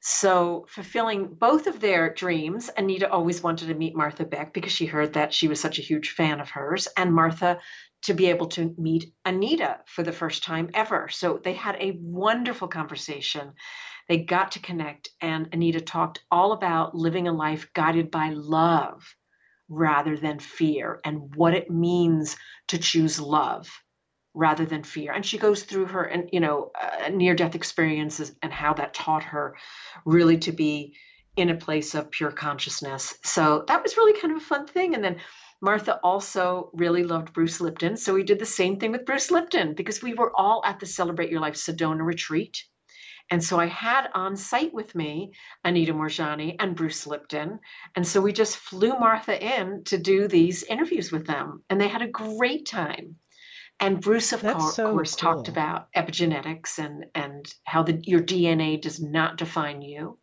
[0.00, 4.86] So, fulfilling both of their dreams, Anita always wanted to meet Martha Beck because she
[4.86, 7.60] heard that she was such a huge fan of hers, and Martha
[8.04, 11.10] to be able to meet Anita for the first time ever.
[11.10, 13.52] So, they had a wonderful conversation.
[14.08, 19.14] They got to connect, and Anita talked all about living a life guided by love
[19.70, 23.70] rather than fear and what it means to choose love
[24.34, 25.12] rather than fear.
[25.12, 28.92] And she goes through her and you know uh, near death experiences and how that
[28.92, 29.56] taught her
[30.04, 30.94] really to be
[31.36, 33.14] in a place of pure consciousness.
[33.22, 34.94] So that was really kind of a fun thing.
[34.94, 35.20] And then
[35.62, 37.96] martha also really loved bruce lipton.
[37.96, 40.86] So we did the same thing with bruce lipton because we were all at the
[40.86, 42.64] celebrate your life sedona retreat
[43.30, 45.32] and so I had on site with me
[45.64, 47.60] Anita Moorjani and Bruce Lipton.
[47.94, 51.62] And so we just flew Martha in to do these interviews with them.
[51.70, 53.16] And they had a great time.
[53.78, 55.34] And Bruce, of co- so course, cool.
[55.34, 60.18] talked about epigenetics and, and how the, your DNA does not define you,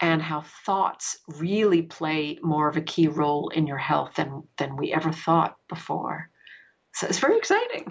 [0.00, 4.76] and how thoughts really play more of a key role in your health than, than
[4.76, 6.28] we ever thought before.
[6.92, 7.86] So it's very exciting.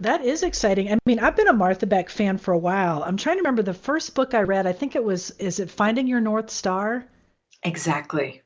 [0.00, 0.92] That is exciting.
[0.92, 3.02] I mean, I've been a Martha Beck fan for a while.
[3.02, 4.66] I'm trying to remember the first book I read.
[4.66, 7.06] I think it was, is it Finding Your North Star?
[7.62, 8.42] Exactly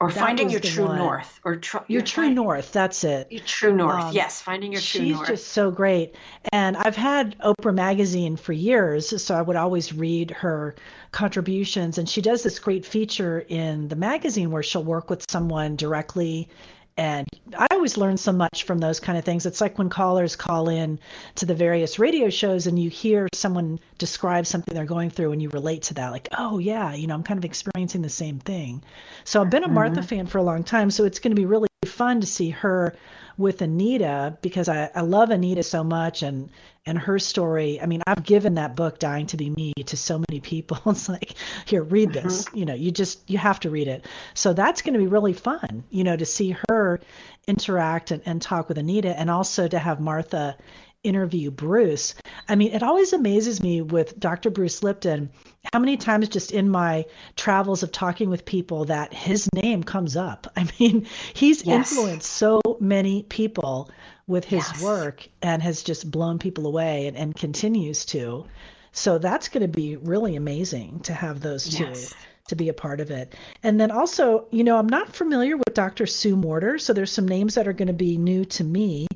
[0.00, 0.98] or that finding your true one.
[0.98, 4.72] north or tr- your, your true north that's it your true north um, yes finding
[4.72, 6.14] your true north she's just so great
[6.52, 10.74] and i've had oprah magazine for years so i would always read her
[11.12, 15.76] contributions and she does this great feature in the magazine where she'll work with someone
[15.76, 16.48] directly
[16.96, 17.26] and
[17.56, 19.46] I always learn so much from those kind of things.
[19.46, 21.00] It's like when callers call in
[21.36, 25.42] to the various radio shows and you hear someone describe something they're going through and
[25.42, 28.38] you relate to that, like, oh, yeah, you know, I'm kind of experiencing the same
[28.38, 28.82] thing.
[29.24, 30.06] So I've been a Martha mm-hmm.
[30.06, 30.90] fan for a long time.
[30.90, 32.94] So it's going to be really fun to see her
[33.36, 36.48] with Anita because I, I love Anita so much and
[36.86, 37.80] and her story.
[37.80, 40.78] I mean, I've given that book Dying to Be Me to so many people.
[40.94, 42.44] It's like, here, read this.
[42.44, 42.58] Mm-hmm.
[42.58, 44.06] You know, you just you have to read it.
[44.34, 47.00] So that's going to be really fun, you know, to see her
[47.46, 50.56] interact and, and talk with Anita and also to have Martha
[51.02, 52.14] interview Bruce.
[52.48, 54.50] I mean, it always amazes me with Dr.
[54.50, 55.30] Bruce Lipton
[55.72, 57.04] how many times just in my
[57.36, 60.46] travels of talking with people that his name comes up.
[60.56, 61.92] I mean, he's yes.
[61.92, 63.90] influenced so many people
[64.26, 64.82] with his yes.
[64.82, 68.46] work and has just blown people away and, and continues to.
[68.92, 71.84] So that's going to be really amazing to have those two.
[71.84, 72.14] Yes
[72.48, 73.34] to be a part of it.
[73.62, 76.06] And then also, you know, I'm not familiar with Dr.
[76.06, 79.06] Sue Morter, so there's some names that are going to be new to me.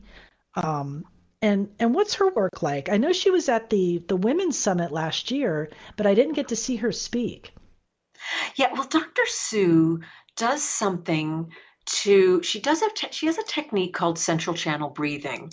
[0.54, 1.04] Um,
[1.40, 2.88] and and what's her work like?
[2.88, 6.48] I know she was at the the women's summit last year, but I didn't get
[6.48, 7.52] to see her speak.
[8.56, 9.22] Yeah, well, Dr.
[9.26, 10.00] Sue
[10.36, 11.52] does something
[11.88, 15.52] to she does have te- she has a technique called central channel breathing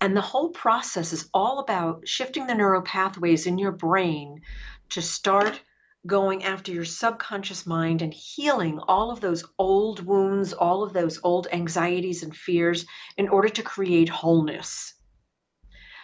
[0.00, 4.40] and the whole process is all about shifting the neural pathways in your brain
[4.88, 5.60] to start
[6.06, 11.20] going after your subconscious mind and healing all of those old wounds all of those
[11.22, 12.86] old anxieties and fears
[13.18, 14.94] in order to create wholeness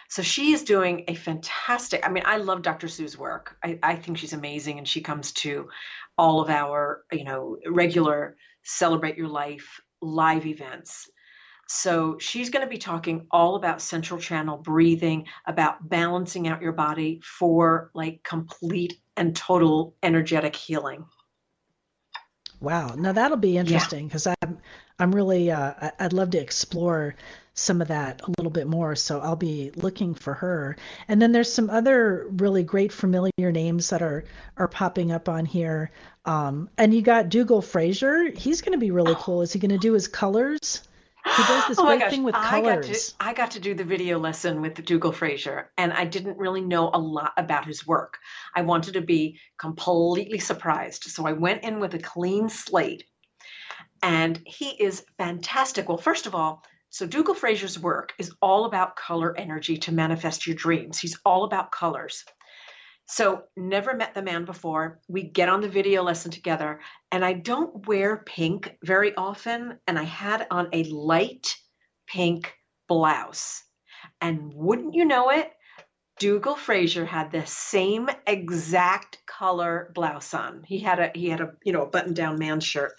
[0.09, 2.05] so she is doing a fantastic.
[2.05, 2.89] I mean, I love Dr.
[2.89, 3.55] Sue's work.
[3.63, 5.69] I, I think she's amazing, and she comes to
[6.17, 11.09] all of our, you know, regular celebrate your life live events.
[11.67, 16.73] So she's going to be talking all about central channel breathing, about balancing out your
[16.73, 21.05] body for like complete and total energetic healing.
[22.59, 22.95] Wow.
[22.95, 24.35] Now that'll be interesting because yeah.
[24.41, 24.57] I'm
[24.99, 27.15] I'm really uh, I'd love to explore
[27.53, 28.95] some of that a little bit more.
[28.95, 30.77] So I'll be looking for her.
[31.07, 34.23] And then there's some other really great familiar names that are
[34.57, 35.91] are popping up on here.
[36.25, 38.29] Um, and you got Dougall Fraser.
[38.29, 39.41] He's going to be really cool.
[39.41, 40.81] Is he going to do his colors?
[41.25, 42.55] He does this oh great thing with colors.
[42.55, 46.05] I got, to, I got to do the video lesson with Dougall Fraser, and I
[46.05, 48.17] didn't really know a lot about his work.
[48.55, 51.03] I wanted to be completely surprised.
[51.03, 53.03] So I went in with a clean slate,
[54.01, 55.87] and he is fantastic.
[55.87, 60.45] Well, first of all, so Dougall Fraser's work is all about color energy to manifest
[60.45, 60.99] your dreams.
[60.99, 62.25] He's all about colors.
[63.05, 64.99] So never met the man before.
[65.07, 69.97] We get on the video lesson together, and I don't wear pink very often, and
[69.97, 71.55] I had on a light
[72.07, 72.53] pink
[72.89, 73.63] blouse.
[74.19, 75.49] And wouldn't you know it,
[76.19, 80.63] Dougall Fraser had the same exact color blouse on.
[80.67, 82.91] He had a he had a you know a button down man shirt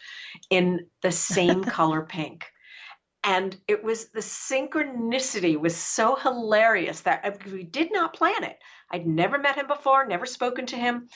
[0.48, 2.46] in the same color pink
[3.24, 8.58] and it was the synchronicity was so hilarious that uh, we did not plan it.
[8.90, 11.08] I'd never met him before never spoken to him.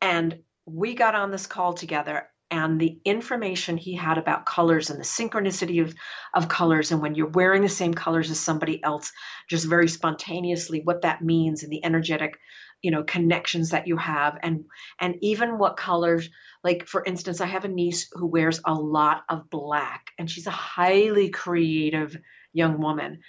[0.00, 4.98] And we got on this call together and the information he had about colors and
[4.98, 5.94] the synchronicity of,
[6.34, 9.12] of colors and when you're wearing the same colors as somebody else
[9.48, 12.38] just very spontaneously what that means and the energetic
[12.84, 14.64] you know connections that you have and
[15.00, 16.28] and even what colors
[16.62, 20.46] like for instance i have a niece who wears a lot of black and she's
[20.46, 22.16] a highly creative
[22.54, 23.20] young woman.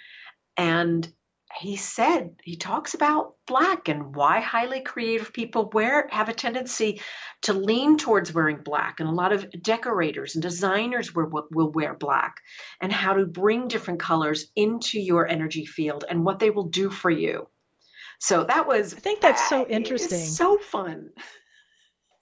[0.56, 1.06] And
[1.60, 7.00] he said he talks about black and why highly creative people wear have a tendency
[7.42, 9.00] to lean towards wearing black.
[9.00, 12.40] And a lot of decorators and designers will, will wear black
[12.80, 16.90] and how to bring different colors into your energy field and what they will do
[16.90, 17.48] for you
[18.18, 20.18] so that was i think that's so interesting.
[20.18, 21.10] so fun.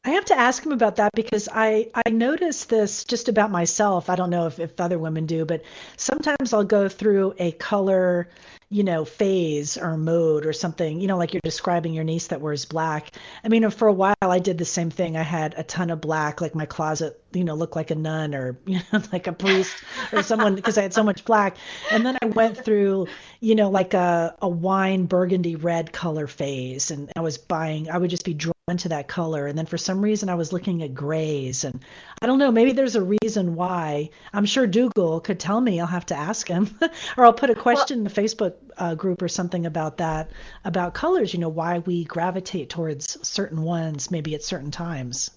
[0.06, 4.10] I have to ask him about that because I, I notice this just about myself.
[4.10, 5.62] I don't know if, if other women do, but
[5.96, 8.28] sometimes I'll go through a color
[8.74, 12.40] you know, phase or mode or something, you know, like you're describing your niece that
[12.40, 13.12] wears black.
[13.44, 15.16] I mean, for a while I did the same thing.
[15.16, 18.34] I had a ton of black, like my closet, you know, looked like a nun
[18.34, 19.76] or, you know, like a priest
[20.12, 21.56] or someone because I had so much black.
[21.92, 23.06] And then I went through,
[23.38, 26.90] you know, like a, a wine burgundy red color phase.
[26.90, 28.34] And I was buying, I would just be
[28.66, 29.46] drawn to that color.
[29.46, 31.64] And then for some reason I was looking at grays.
[31.64, 31.84] And
[32.22, 34.08] I don't know, maybe there's a reason why.
[34.32, 35.80] I'm sure Dougall could tell me.
[35.80, 36.74] I'll have to ask him
[37.18, 40.30] or I'll put a question well, in the Facebook uh, group or something about that,
[40.64, 45.30] about colors, you know, why we gravitate towards certain ones maybe at certain times.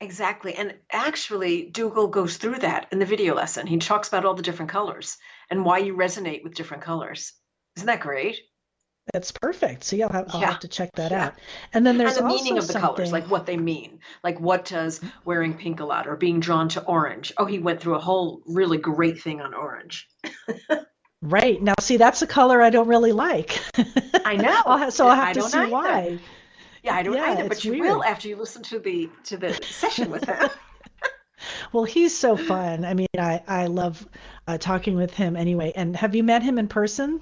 [0.00, 0.54] Exactly.
[0.54, 3.68] And actually, Dougall goes through that in the video lesson.
[3.68, 5.18] He talks about all the different colors
[5.50, 7.32] and why you resonate with different colors.
[7.76, 8.40] Isn't that great?
[9.12, 9.84] That's perfect.
[9.84, 10.50] See, I'll have, I'll yeah.
[10.50, 11.26] have to check that yeah.
[11.26, 11.34] out.
[11.72, 12.94] And then there's and the meaning of the something...
[12.94, 14.00] colors, like what they mean.
[14.24, 17.32] Like what does wearing pink a lot or being drawn to orange?
[17.38, 20.08] Oh, he went through a whole really great thing on orange.
[21.22, 21.60] Right.
[21.60, 23.58] Now, see, that's a color I don't really like.
[24.24, 24.62] I know.
[24.66, 25.70] I'll so I'll have I to see either.
[25.70, 26.18] why.
[26.82, 27.84] Yeah, I don't yeah, either, but you weird.
[27.84, 30.48] will after you listen to the to the session with him.
[31.72, 32.84] well, he's so fun.
[32.84, 34.06] I mean, I I love
[34.46, 35.72] uh, talking with him anyway.
[35.74, 37.20] And have you met him in person?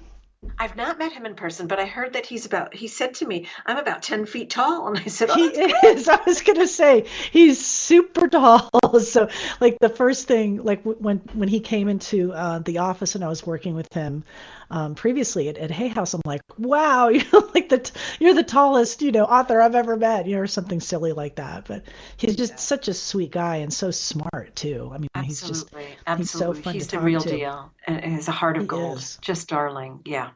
[0.57, 2.73] I've not met him in person, but I heard that he's about.
[2.73, 5.43] He said to me, "I'm about ten feet tall," and I said, oh, "He
[5.87, 8.69] is." I was gonna say he's super tall.
[8.95, 9.27] So,
[9.59, 13.27] like the first thing, like when when he came into uh, the office and I
[13.27, 14.23] was working with him
[14.69, 19.01] um, previously at, at Hay House, I'm like, "Wow, you're like the you're the tallest,
[19.01, 21.65] you know, author I've ever met," you know, or something silly like that.
[21.67, 21.83] But
[22.17, 22.57] he's just yeah.
[22.57, 24.89] such a sweet guy and so smart too.
[24.93, 25.73] I mean, absolutely, he's just
[26.07, 26.17] absolutely.
[26.17, 27.29] he's so fun he's to the real to.
[27.29, 29.17] deal, and he's a heart of he gold, is.
[29.21, 30.01] just darling.
[30.05, 30.31] Yeah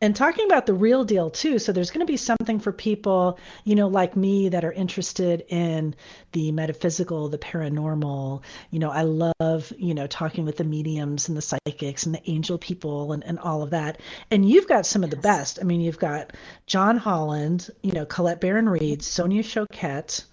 [0.00, 3.38] and talking about the real deal too so there's going to be something for people
[3.64, 5.94] you know like me that are interested in
[6.32, 11.36] the metaphysical the paranormal you know i love you know talking with the mediums and
[11.36, 15.02] the psychics and the angel people and, and all of that and you've got some
[15.02, 16.32] of the best i mean you've got
[16.66, 20.24] john holland you know colette baron reid sonia choquette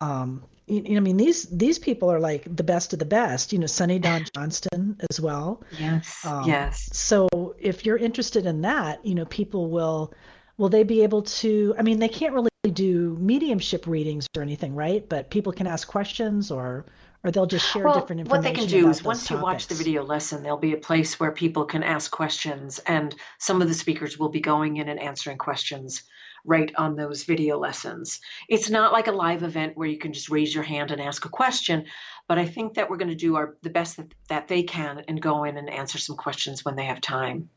[0.00, 3.52] um, you know, I mean, these these people are like the best of the best.
[3.52, 5.62] You know, Sunny Dawn Johnston as well.
[5.78, 6.24] Yes.
[6.24, 6.88] Um, yes.
[6.92, 10.12] So if you're interested in that, you know, people will
[10.56, 11.74] will they be able to?
[11.78, 15.08] I mean, they can't really do mediumship readings or anything, right?
[15.08, 16.86] But people can ask questions or
[17.24, 18.44] or they'll just share well, different information.
[18.44, 19.30] What they can do is once topics.
[19.30, 23.14] you watch the video lesson, there'll be a place where people can ask questions, and
[23.38, 26.04] some of the speakers will be going in and answering questions
[26.48, 28.20] right on those video lessons.
[28.48, 31.24] It's not like a live event where you can just raise your hand and ask
[31.24, 31.84] a question,
[32.26, 35.04] but I think that we're going to do our the best that, that they can
[35.06, 37.50] and go in and answer some questions when they have time.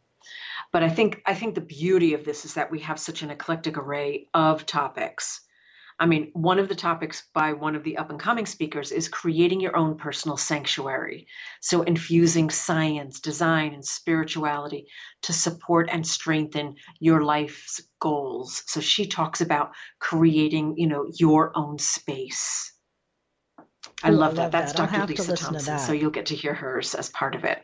[0.71, 3.31] But I think I think the beauty of this is that we have such an
[3.31, 5.41] eclectic array of topics
[6.02, 9.08] I mean, one of the topics by one of the up and coming speakers is
[9.08, 11.28] creating your own personal sanctuary.
[11.62, 14.88] So, infusing science, design, and spirituality
[15.22, 18.64] to support and strengthen your life's goals.
[18.66, 22.74] So, she talks about creating, you know, your own space.
[24.02, 24.41] I Ooh, love, I that.
[24.41, 24.91] love That's that.
[24.91, 25.06] Dr.
[25.06, 25.78] Lisa Thompson.
[25.78, 27.64] So, you'll get to hear hers as part of it.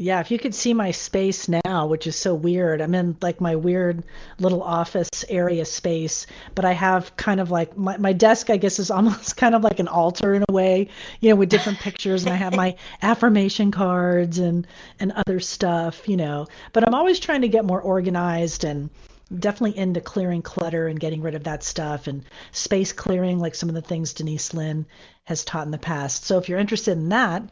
[0.00, 2.80] Yeah, if you could see my space now, which is so weird.
[2.80, 4.04] I'm in like my weird
[4.38, 8.78] little office area space, but I have kind of like my, my desk, I guess,
[8.78, 12.22] is almost kind of like an altar in a way, you know, with different pictures.
[12.22, 14.68] And I have my affirmation cards and,
[15.00, 16.46] and other stuff, you know.
[16.72, 18.90] But I'm always trying to get more organized and
[19.36, 23.68] definitely into clearing clutter and getting rid of that stuff and space clearing, like some
[23.68, 24.86] of the things Denise Linn
[25.24, 26.24] has taught in the past.
[26.24, 27.42] So if you're interested in that,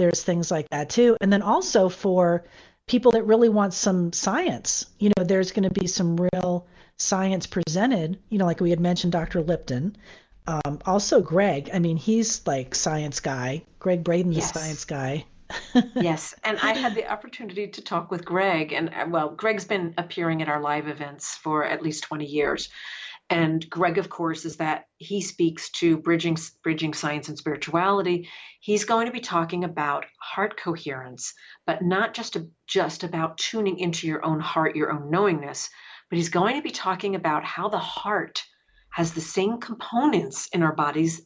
[0.00, 1.14] there's things like that too.
[1.20, 2.44] And then also for
[2.88, 7.46] people that really want some science, you know, there's going to be some real science
[7.46, 9.42] presented, you know, like we had mentioned Dr.
[9.42, 9.96] Lipton.
[10.46, 13.62] Um, also Gregg, I mean, he's like science guy.
[13.78, 14.50] Gregg Braden, yes.
[14.50, 15.26] the science guy.
[15.94, 18.72] yes, and I had the opportunity to talk with Gregg.
[18.72, 22.70] and uh, well, Gregg's been appearing at our live events for at least 20 years.
[23.30, 28.28] And Gregg, of course, is that he speaks to bridging bridging science and spirituality.
[28.60, 31.32] He's going to be talking about heart coherence,
[31.64, 35.70] but not just a, just about tuning into your own heart, your own knowingness,
[36.10, 38.42] but he's going to be talking about how the heart
[38.90, 41.22] has the same components in our bodies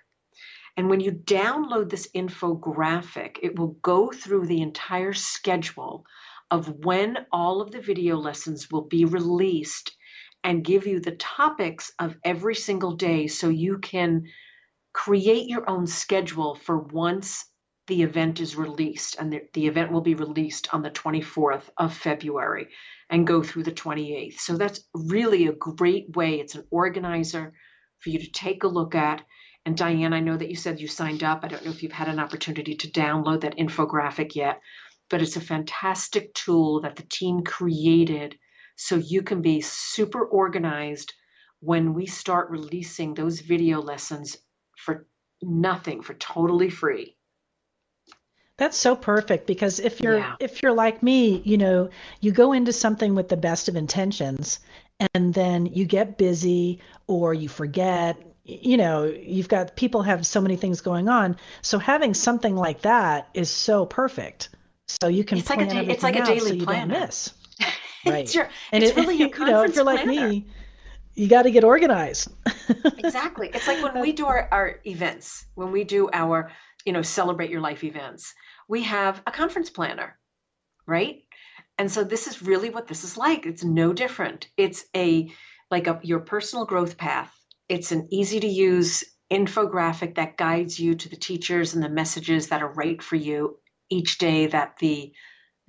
[0.78, 6.06] And when you download this infographic it will go through the entire schedule
[6.50, 9.96] of when all of the video lessons will be released
[10.44, 14.26] and give you the topics of every single day so you can
[14.94, 17.46] create your own schedule for once
[17.92, 19.18] the event is released.
[19.20, 22.70] And the, the event will be released on the 24th of February
[23.10, 24.40] and go through the 28th.
[24.40, 26.40] So that's really a great way.
[26.40, 27.52] It's an organizer
[28.00, 29.22] for you to take a look at.
[29.66, 31.42] And Diane, I know that you said you signed up.
[31.44, 34.62] I don't know if you've had an opportunity to download that infographic yet,
[35.10, 38.40] but it's a fantastic tool that the team created
[38.78, 41.12] so you can be super organized
[41.60, 44.38] when we start releasing those video lessons
[44.78, 45.08] for
[45.42, 47.18] nothing, for totally free.
[48.62, 50.36] That's so perfect because if you're yeah.
[50.40, 51.90] if you're like me, you know,
[52.20, 54.60] you go into something with the best of intentions
[55.16, 60.42] and then you get busy or you forget you know you've got people have so
[60.42, 64.50] many things going on so having something like that is so perfect
[64.88, 66.94] so you can it's plan like a, it's like a daily so you planner.
[66.94, 67.34] don't miss.
[68.04, 68.24] Right.
[68.24, 70.48] it's your, and it's it, really a you know, if you're like me,
[71.14, 72.30] you got to get organized.
[72.98, 73.52] exactly.
[73.54, 76.52] It's like when we do our, our events, when we do our,
[76.86, 78.34] you know, celebrate your life events,
[78.68, 80.18] we have a conference planner,
[80.86, 81.24] right?
[81.78, 83.46] And so this is really what this is like.
[83.46, 84.48] It's no different.
[84.58, 85.32] It's a
[85.70, 87.34] like a your personal growth path.
[87.70, 92.50] It's an easy to use infographic that guides you to the teachers and the messages
[92.50, 93.58] that are right for you
[93.90, 95.14] each day that the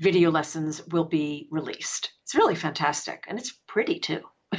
[0.01, 2.11] video lessons will be released.
[2.25, 4.21] It's really fantastic and it's pretty too.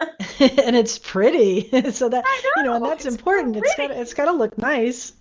[0.40, 1.68] and it's pretty.
[1.90, 3.54] so that know, you know, and that's important.
[3.54, 3.68] Pretty.
[3.68, 5.12] It's got it's got to look nice.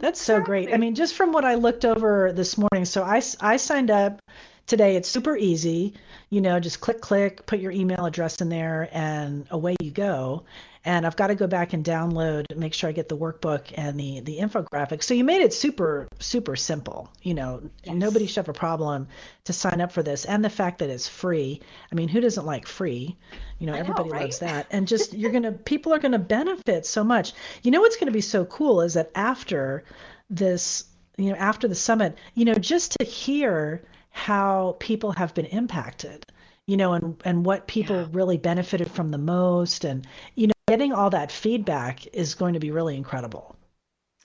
[0.00, 0.72] That's so great.
[0.72, 4.20] I mean, just from what I looked over this morning, so I I signed up
[4.66, 4.96] today.
[4.96, 5.94] It's super easy.
[6.30, 10.44] You know, just click click, put your email address in there and away you go
[10.84, 13.98] and I've got to go back and download, make sure I get the workbook and
[13.98, 15.02] the the infographic.
[15.02, 17.10] So you made it super super simple.
[17.22, 17.94] You know, yes.
[17.94, 19.08] nobody should have a problem
[19.44, 21.60] to sign up for this, and the fact that it's free.
[21.90, 23.16] I mean, who doesn't like free?
[23.58, 24.22] You know, everybody know, right?
[24.22, 27.32] loves that, and just you're gonna people are gonna benefit so much.
[27.62, 29.84] You know what's gonna be so cool is that after
[30.30, 30.84] this,
[31.16, 36.26] you know, after the summit, you know, just to hear how people have been impacted
[36.68, 38.06] you know, and and what people yeah.
[38.12, 42.60] really benefited from the most, and you know, getting all that feedback is going to
[42.60, 43.56] be really incredible.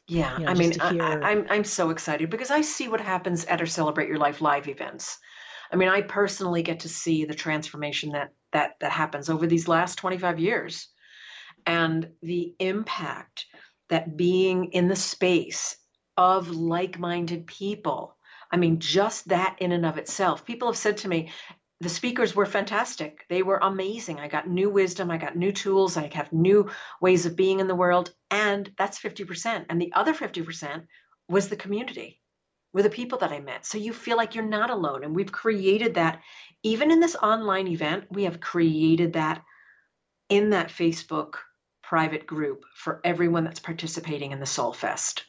[0.10, 1.02] Yeah, you know, I mean, hear...
[1.02, 4.42] I, I'm, I'm so excited because I see what happens at our Celebrate Your Life
[4.42, 5.18] live events.
[5.72, 9.70] I mean, I personally get to see the transformation that that that happens over these
[9.70, 10.90] last 25 years,
[11.66, 13.46] and the impact
[13.88, 15.78] that being in the space
[16.18, 18.18] of like-minded people.
[18.52, 20.46] I mean, just that in and of itself.
[20.46, 21.32] People have said to me,
[21.82, 23.26] the speakers were fantastic.
[23.30, 24.20] They were amazing.
[24.20, 25.12] I got new wisdom.
[25.12, 25.98] I got new tools.
[25.98, 26.70] I have new
[27.02, 28.14] ways of being in the world.
[28.32, 29.66] And that's 50%.
[29.70, 30.86] And the other 50%
[31.28, 32.22] was the community,
[32.74, 33.66] were the people that I met.
[33.66, 35.04] So you feel like you're not alone.
[35.04, 36.22] And we've created that.
[36.64, 39.44] Even in this online event, we have created that
[40.30, 41.36] in that Facebook
[41.82, 45.26] private group for everyone that's participating in the Soul Fest.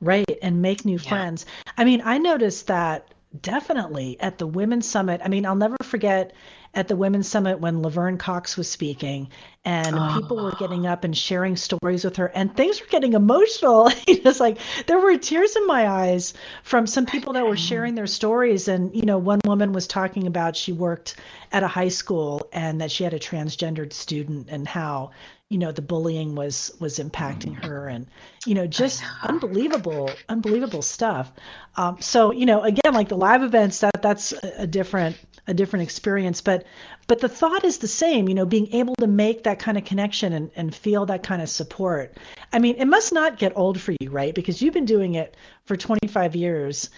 [0.00, 1.08] Right, and make new yeah.
[1.08, 1.44] friends.
[1.76, 5.20] I mean, I noticed that definitely at the Women's Summit.
[5.24, 6.32] I mean, I'll never forget
[6.74, 9.30] at the Women's Summit when Laverne Cox was speaking,
[9.64, 10.18] and oh.
[10.20, 13.90] people were getting up and sharing stories with her, and things were getting emotional.
[14.06, 18.06] it's like there were tears in my eyes from some people that were sharing their
[18.06, 18.68] stories.
[18.68, 21.16] And you know, one woman was talking about she worked
[21.52, 25.10] at a high school and that she had a transgendered student, and how
[25.50, 28.06] you know the bullying was was impacting her and
[28.44, 31.32] you know just unbelievable unbelievable stuff.
[31.76, 35.54] Um, so you know again like the live events that that's a, a different a
[35.54, 36.66] different experience but
[37.06, 39.84] but the thought is the same you know being able to make that kind of
[39.86, 42.18] connection and, and feel that kind of support.
[42.52, 44.34] I mean it must not get old for you right?
[44.34, 45.34] Because you've been doing it
[45.64, 46.90] for 25 years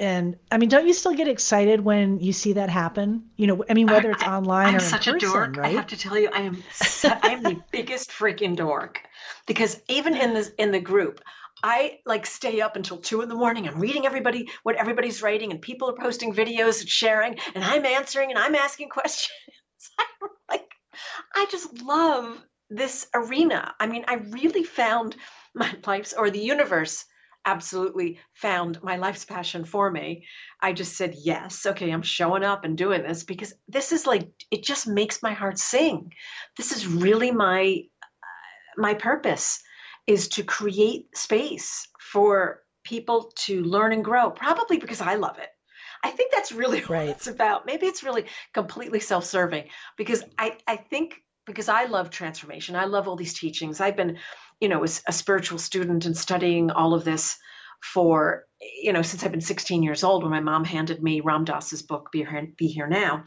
[0.00, 3.30] and I mean, don't you still get excited when you see that happen?
[3.36, 5.56] You know, I mean, whether it's online I, or such in person, a dork.
[5.56, 5.66] Right?
[5.66, 6.62] I have to tell you, I am
[7.04, 9.00] I am the biggest freaking dork
[9.46, 11.20] because even in this in the group,
[11.62, 13.68] I like stay up until two in the morning.
[13.68, 17.86] I'm reading everybody what everybody's writing, and people are posting videos and sharing, and I'm
[17.86, 19.30] answering and I'm asking questions.
[19.98, 20.70] I'm like,
[21.36, 23.72] I just love this arena.
[23.78, 25.14] I mean, I really found
[25.54, 27.04] my life's or the universe
[27.44, 30.26] absolutely found my life's passion for me.
[30.60, 34.30] I just said, yes, okay, I'm showing up and doing this because this is like,
[34.50, 36.12] it just makes my heart sing.
[36.56, 39.62] This is really my, uh, my purpose
[40.06, 45.48] is to create space for people to learn and grow, probably because I love it.
[46.02, 47.08] I think that's really right.
[47.08, 47.66] what it's about.
[47.66, 51.14] Maybe it's really completely self serving because I, I think
[51.46, 53.80] because I love transformation, I love all these teachings.
[53.80, 54.18] I've been
[54.60, 57.36] you know, was a spiritual student and studying all of this
[57.82, 58.46] for,
[58.82, 61.82] you know, since I've been 16 years old when my mom handed me Ram Dass's
[61.82, 63.24] book, Be Here, Be Here Now.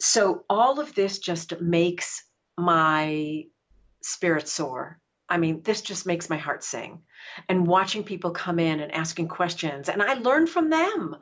[0.00, 2.24] So all of this just makes
[2.58, 3.44] my
[4.02, 4.98] spirit soar.
[5.28, 7.02] I mean, this just makes my heart sing.
[7.48, 11.16] And watching people come in and asking questions, and I learn from them.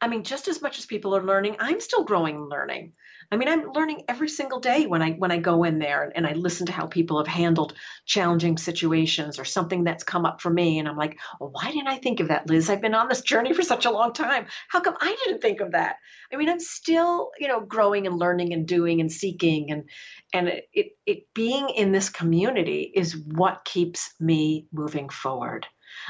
[0.00, 2.92] I mean, just as much as people are learning, I'm still growing and learning.
[3.30, 6.12] I mean, I'm learning every single day when I when I go in there and,
[6.16, 7.74] and I listen to how people have handled
[8.06, 11.88] challenging situations or something that's come up for me, and I'm like, well, why didn't
[11.88, 12.70] I think of that, Liz?
[12.70, 14.46] I've been on this journey for such a long time.
[14.68, 15.96] How come I didn't think of that?
[16.32, 19.88] I mean, I'm still, you know, growing and learning and doing and seeking, and
[20.32, 25.66] and it it, it being in this community is what keeps me moving forward.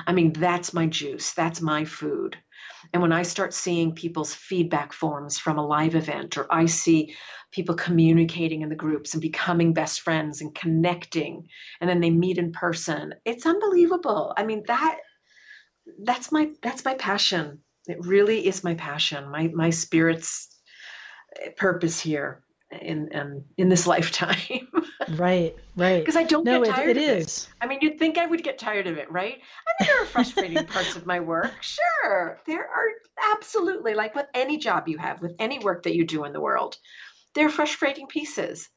[0.06, 1.32] I mean, that's my juice.
[1.32, 2.36] That's my food.
[2.94, 7.16] And when I start seeing people's feedback forms from a live event, or I see
[7.50, 11.48] people communicating in the groups and becoming best friends and connecting,
[11.80, 14.32] and then they meet in person, it's unbelievable.
[14.36, 15.00] I mean, that
[16.04, 17.58] that's my that's my passion.
[17.88, 19.28] It really is my passion.
[19.28, 20.56] My my spirit's
[21.56, 24.68] purpose here in in, in this lifetime.
[25.10, 26.00] right, right.
[26.00, 27.48] Because I don't no, get tired it, it of is.
[27.48, 27.64] it.
[27.64, 29.34] I mean, you'd think I would get tired of it, right?
[29.34, 31.54] I mean, there are frustrating parts of my work.
[31.62, 36.06] Sure, there are absolutely like with any job you have, with any work that you
[36.06, 36.76] do in the world,
[37.34, 38.68] there are frustrating pieces.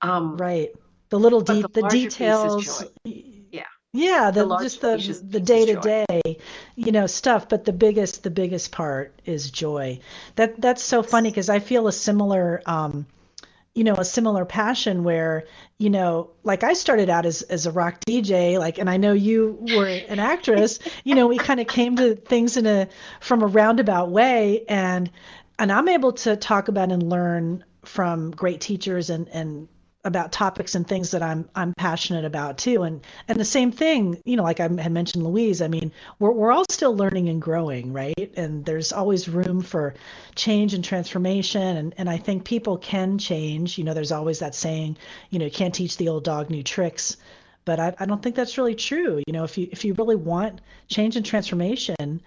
[0.00, 0.70] Um, right.
[1.10, 2.84] The little de- the, the details.
[3.04, 3.64] Yeah.
[3.94, 6.38] Yeah, the, the just the the day to day,
[6.76, 7.50] you know, stuff.
[7.50, 10.00] But the biggest the biggest part is joy.
[10.36, 13.06] That that's so funny because I feel a similar um,
[13.74, 15.44] you know a similar passion where
[15.78, 19.12] you know like i started out as as a rock dj like and i know
[19.12, 20.78] you were an actress.
[21.04, 22.88] You know we kind of came to things in a
[23.20, 25.10] from a roundabout way and
[25.58, 29.68] and i'm able to talk about and learn from great teachers and and
[30.04, 32.82] about topics and things that I'm I'm passionate about too.
[32.82, 36.32] And and the same thing, you know, like I had mentioned Louise, I mean, we're
[36.32, 38.32] we're all still learning and growing, right?
[38.36, 39.94] And there's always room for
[40.34, 43.78] change and transformation and, and I think people can change.
[43.78, 44.96] You know, there's always that saying,
[45.30, 47.16] you know, you can't teach the old dog new tricks.
[47.64, 49.22] But I, I don't think that's really true.
[49.26, 52.20] You know, if you if you really want change and transformation,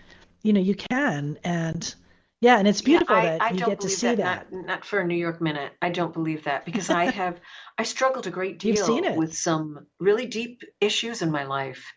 [0.43, 1.37] you know, you can.
[1.43, 1.93] And
[2.41, 4.17] yeah, and it's beautiful yeah, I, that I you get to see that.
[4.17, 4.51] that.
[4.51, 5.73] Not, not, for a New York minute.
[5.81, 7.39] I don't believe that because I have
[7.77, 11.91] I struggled a great deal with some really deep issues in my life.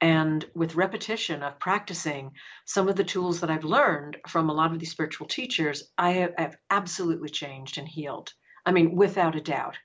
[0.00, 2.32] And with repetition of practicing
[2.66, 6.10] some of the tools that I've learned from a lot of these spiritual teachers, I
[6.10, 8.32] have, have absolutely changed and healed.
[8.66, 9.78] I mean, without a doubt.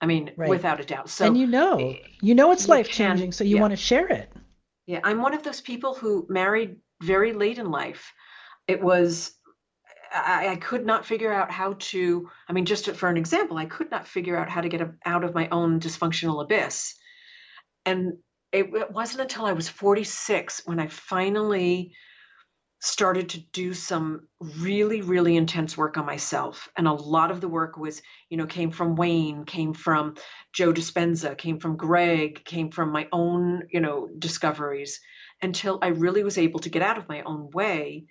[0.00, 0.50] I mean, right.
[0.50, 1.08] without a doubt.
[1.08, 3.62] So, and you know, you know it's life changing, so you yeah.
[3.62, 4.30] want to share it.
[4.86, 8.12] Yeah, I'm one of those people who married very late in life.
[8.68, 9.32] It was
[10.14, 12.30] I, I, could not figure out how to.
[12.48, 15.24] I mean, just for an example, I could not figure out how to get out
[15.24, 16.94] of my own dysfunctional abyss.
[17.84, 18.14] And
[18.52, 21.92] it, it wasn't until I was 46 when I finally
[22.80, 27.48] started to do some really really intense work on myself and a lot of the
[27.48, 30.14] work was you know came from wayne came from
[30.52, 35.00] joe dispenza came from gregg came from my own you know discoveries
[35.42, 38.06] until I really was able to get out of my own way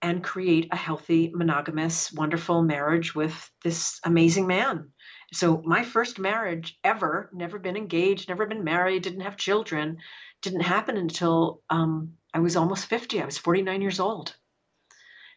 [0.00, 4.90] and create a healthy, monogamous, wonderful marriage with this amazing man.
[5.32, 9.98] So, my first marriage ever, never been engaged, never been married, didn't have children,
[10.40, 13.20] didn't happen until um, I was almost 50.
[13.20, 14.34] I was 49 years old.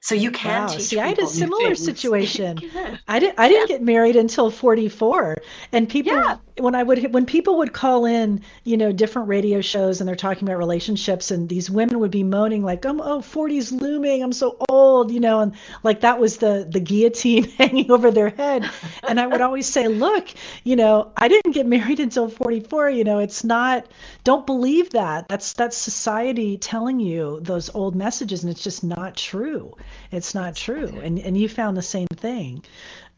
[0.03, 0.67] So you can wow.
[0.67, 0.81] teach.
[0.81, 1.85] See, I had a similar things.
[1.85, 2.57] situation.
[3.07, 3.39] I didn't.
[3.39, 3.75] I didn't yeah.
[3.77, 5.37] get married until 44,
[5.71, 6.37] and people yeah.
[6.57, 10.15] when I would when people would call in, you know, different radio shows and they're
[10.15, 14.23] talking about relationships, and these women would be moaning like, "Oh, oh 40's looming.
[14.23, 18.29] I'm so old," you know, and like that was the the guillotine hanging over their
[18.29, 18.67] head.
[19.07, 20.29] And I would always say, "Look,
[20.63, 22.89] you know, I didn't get married until 44.
[22.89, 23.85] You know, it's not.
[24.23, 25.27] Don't believe that.
[25.27, 29.75] That's that's society telling you those old messages, and it's just not true."
[30.11, 32.63] It's not true and and you found the same thing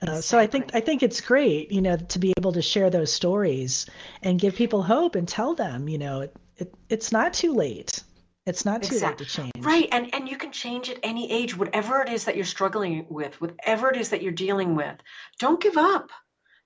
[0.07, 2.89] uh, so I think I think it's great, you know, to be able to share
[2.89, 3.85] those stories
[4.21, 8.03] and give people hope and tell them, you know, it, it it's not too late.
[8.45, 9.23] It's not too exactly.
[9.23, 9.65] late to change.
[9.65, 13.05] Right, and and you can change at any age, whatever it is that you're struggling
[13.09, 14.95] with, whatever it is that you're dealing with.
[15.39, 16.09] Don't give up.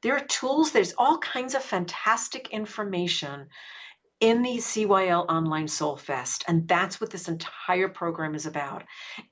[0.01, 0.71] There are tools.
[0.71, 3.49] There's all kinds of fantastic information
[4.19, 6.43] in the CYL Online Soul Fest.
[6.47, 8.83] And that's what this entire program is about.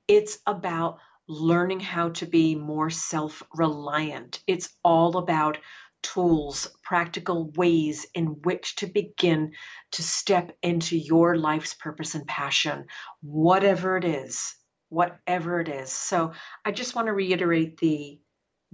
[0.06, 4.42] It's about learning how to be more self reliant.
[4.46, 5.58] It's all about
[6.02, 9.52] tools, practical ways in which to begin
[9.92, 12.86] to step into your life's purpose and passion,
[13.22, 14.54] whatever it is,
[14.88, 15.90] whatever it is.
[15.90, 16.32] So
[16.64, 18.20] I just want to reiterate the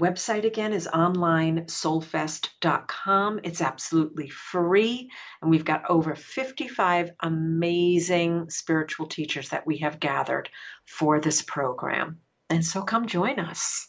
[0.01, 3.41] website again is onlinesoulfest.com.
[3.45, 10.49] It's absolutely free, and we've got over 55 amazing spiritual teachers that we have gathered
[10.87, 12.21] for this program.
[12.51, 13.89] And so come join us.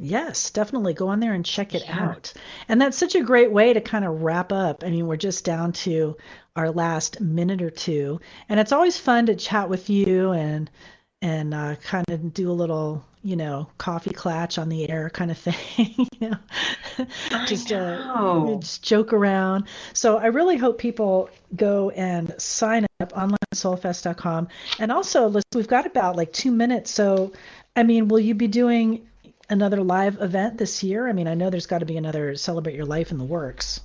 [0.00, 2.10] Yes, definitely go on there and check it yeah.
[2.10, 2.32] out.
[2.68, 4.84] And that's such a great way to kind of wrap up.
[4.84, 6.16] I mean, we're just down to
[6.54, 10.70] our last minute or two, and it's always fun to chat with you and
[11.20, 15.30] and uh, kind of do a little, you know, coffee clatch on the air kind
[15.30, 16.36] of thing, you know,
[17.46, 19.64] just uh, just joke around.
[19.92, 24.48] So I really hope people go and sign up onlinesoulfest.com.
[24.78, 26.90] And also, we've got about like two minutes.
[26.90, 27.32] So,
[27.76, 29.06] I mean, will you be doing
[29.48, 31.08] another live event this year?
[31.08, 33.80] I mean, I know there's got to be another Celebrate Your Life in the works.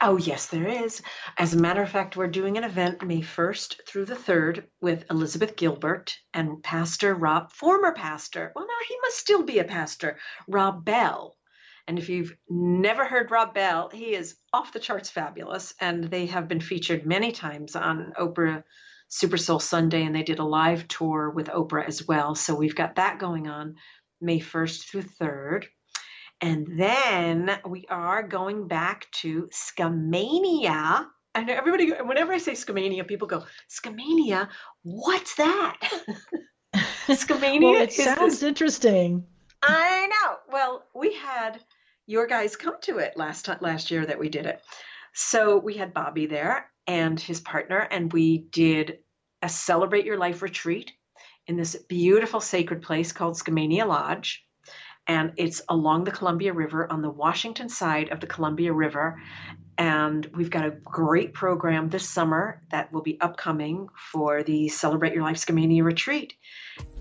[0.00, 1.02] Oh, yes, there is.
[1.38, 5.04] As a matter of fact, we're doing an event May 1st through the 3rd with
[5.10, 10.18] Elizabeth Gilbert and Pastor Rob, former pastor, well, now he must still be a pastor,
[10.46, 11.36] Rob Bell.
[11.88, 15.74] And if you've never heard Rob Bell, he is off the charts fabulous.
[15.80, 18.62] And they have been featured many times on Oprah
[19.08, 22.34] Super Soul Sunday, and they did a live tour with Oprah as well.
[22.34, 23.74] So we've got that going on
[24.20, 25.64] May 1st through 3rd.
[26.42, 31.06] And then we are going back to Skamania.
[31.36, 34.48] And everybody, whenever I say Skamania, people go, Skamania,
[34.82, 35.78] what's that?
[37.06, 39.24] Skamania well, it sounds this, interesting.
[39.62, 40.36] I know.
[40.50, 41.60] Well, we had
[42.06, 44.60] your guys come to it last last year that we did it.
[45.14, 48.98] So we had Bobby there and his partner, and we did
[49.42, 50.92] a Celebrate Your Life retreat
[51.46, 54.44] in this beautiful sacred place called Skamania Lodge
[55.06, 59.20] and it's along the Columbia River on the Washington side of the Columbia River.
[59.78, 65.14] And we've got a great program this summer that will be upcoming for the Celebrate
[65.14, 66.34] Your Life Skamania retreat.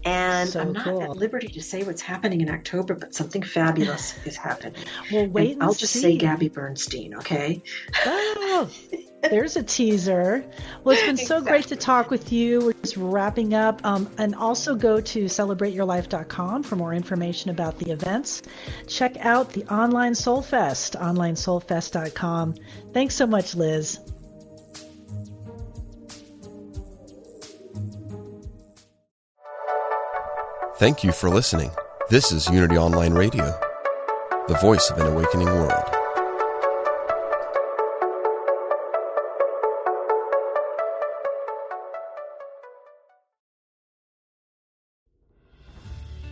[0.03, 1.03] And so I'm not cool.
[1.03, 4.83] at liberty to say what's happening in October, but something fabulous is happening.
[5.11, 5.57] Well, wait.
[5.61, 6.01] I'll just see.
[6.01, 7.61] say Gabby Bernstein, okay?
[8.05, 8.69] Oh,
[9.29, 10.43] there's a teaser.
[10.83, 11.49] Well, it's been so exactly.
[11.49, 12.59] great to talk with you.
[12.61, 13.83] We're just wrapping up.
[13.85, 18.41] Um, and also go to celebrateyourlife.com for more information about the events.
[18.87, 22.55] Check out the Online Soul Fest, onlinesoulfest.com.
[22.93, 23.99] Thanks so much, Liz.
[30.77, 31.69] Thank you for listening.
[32.09, 33.45] This is Unity Online Radio,
[34.47, 35.90] the voice of an awakening world.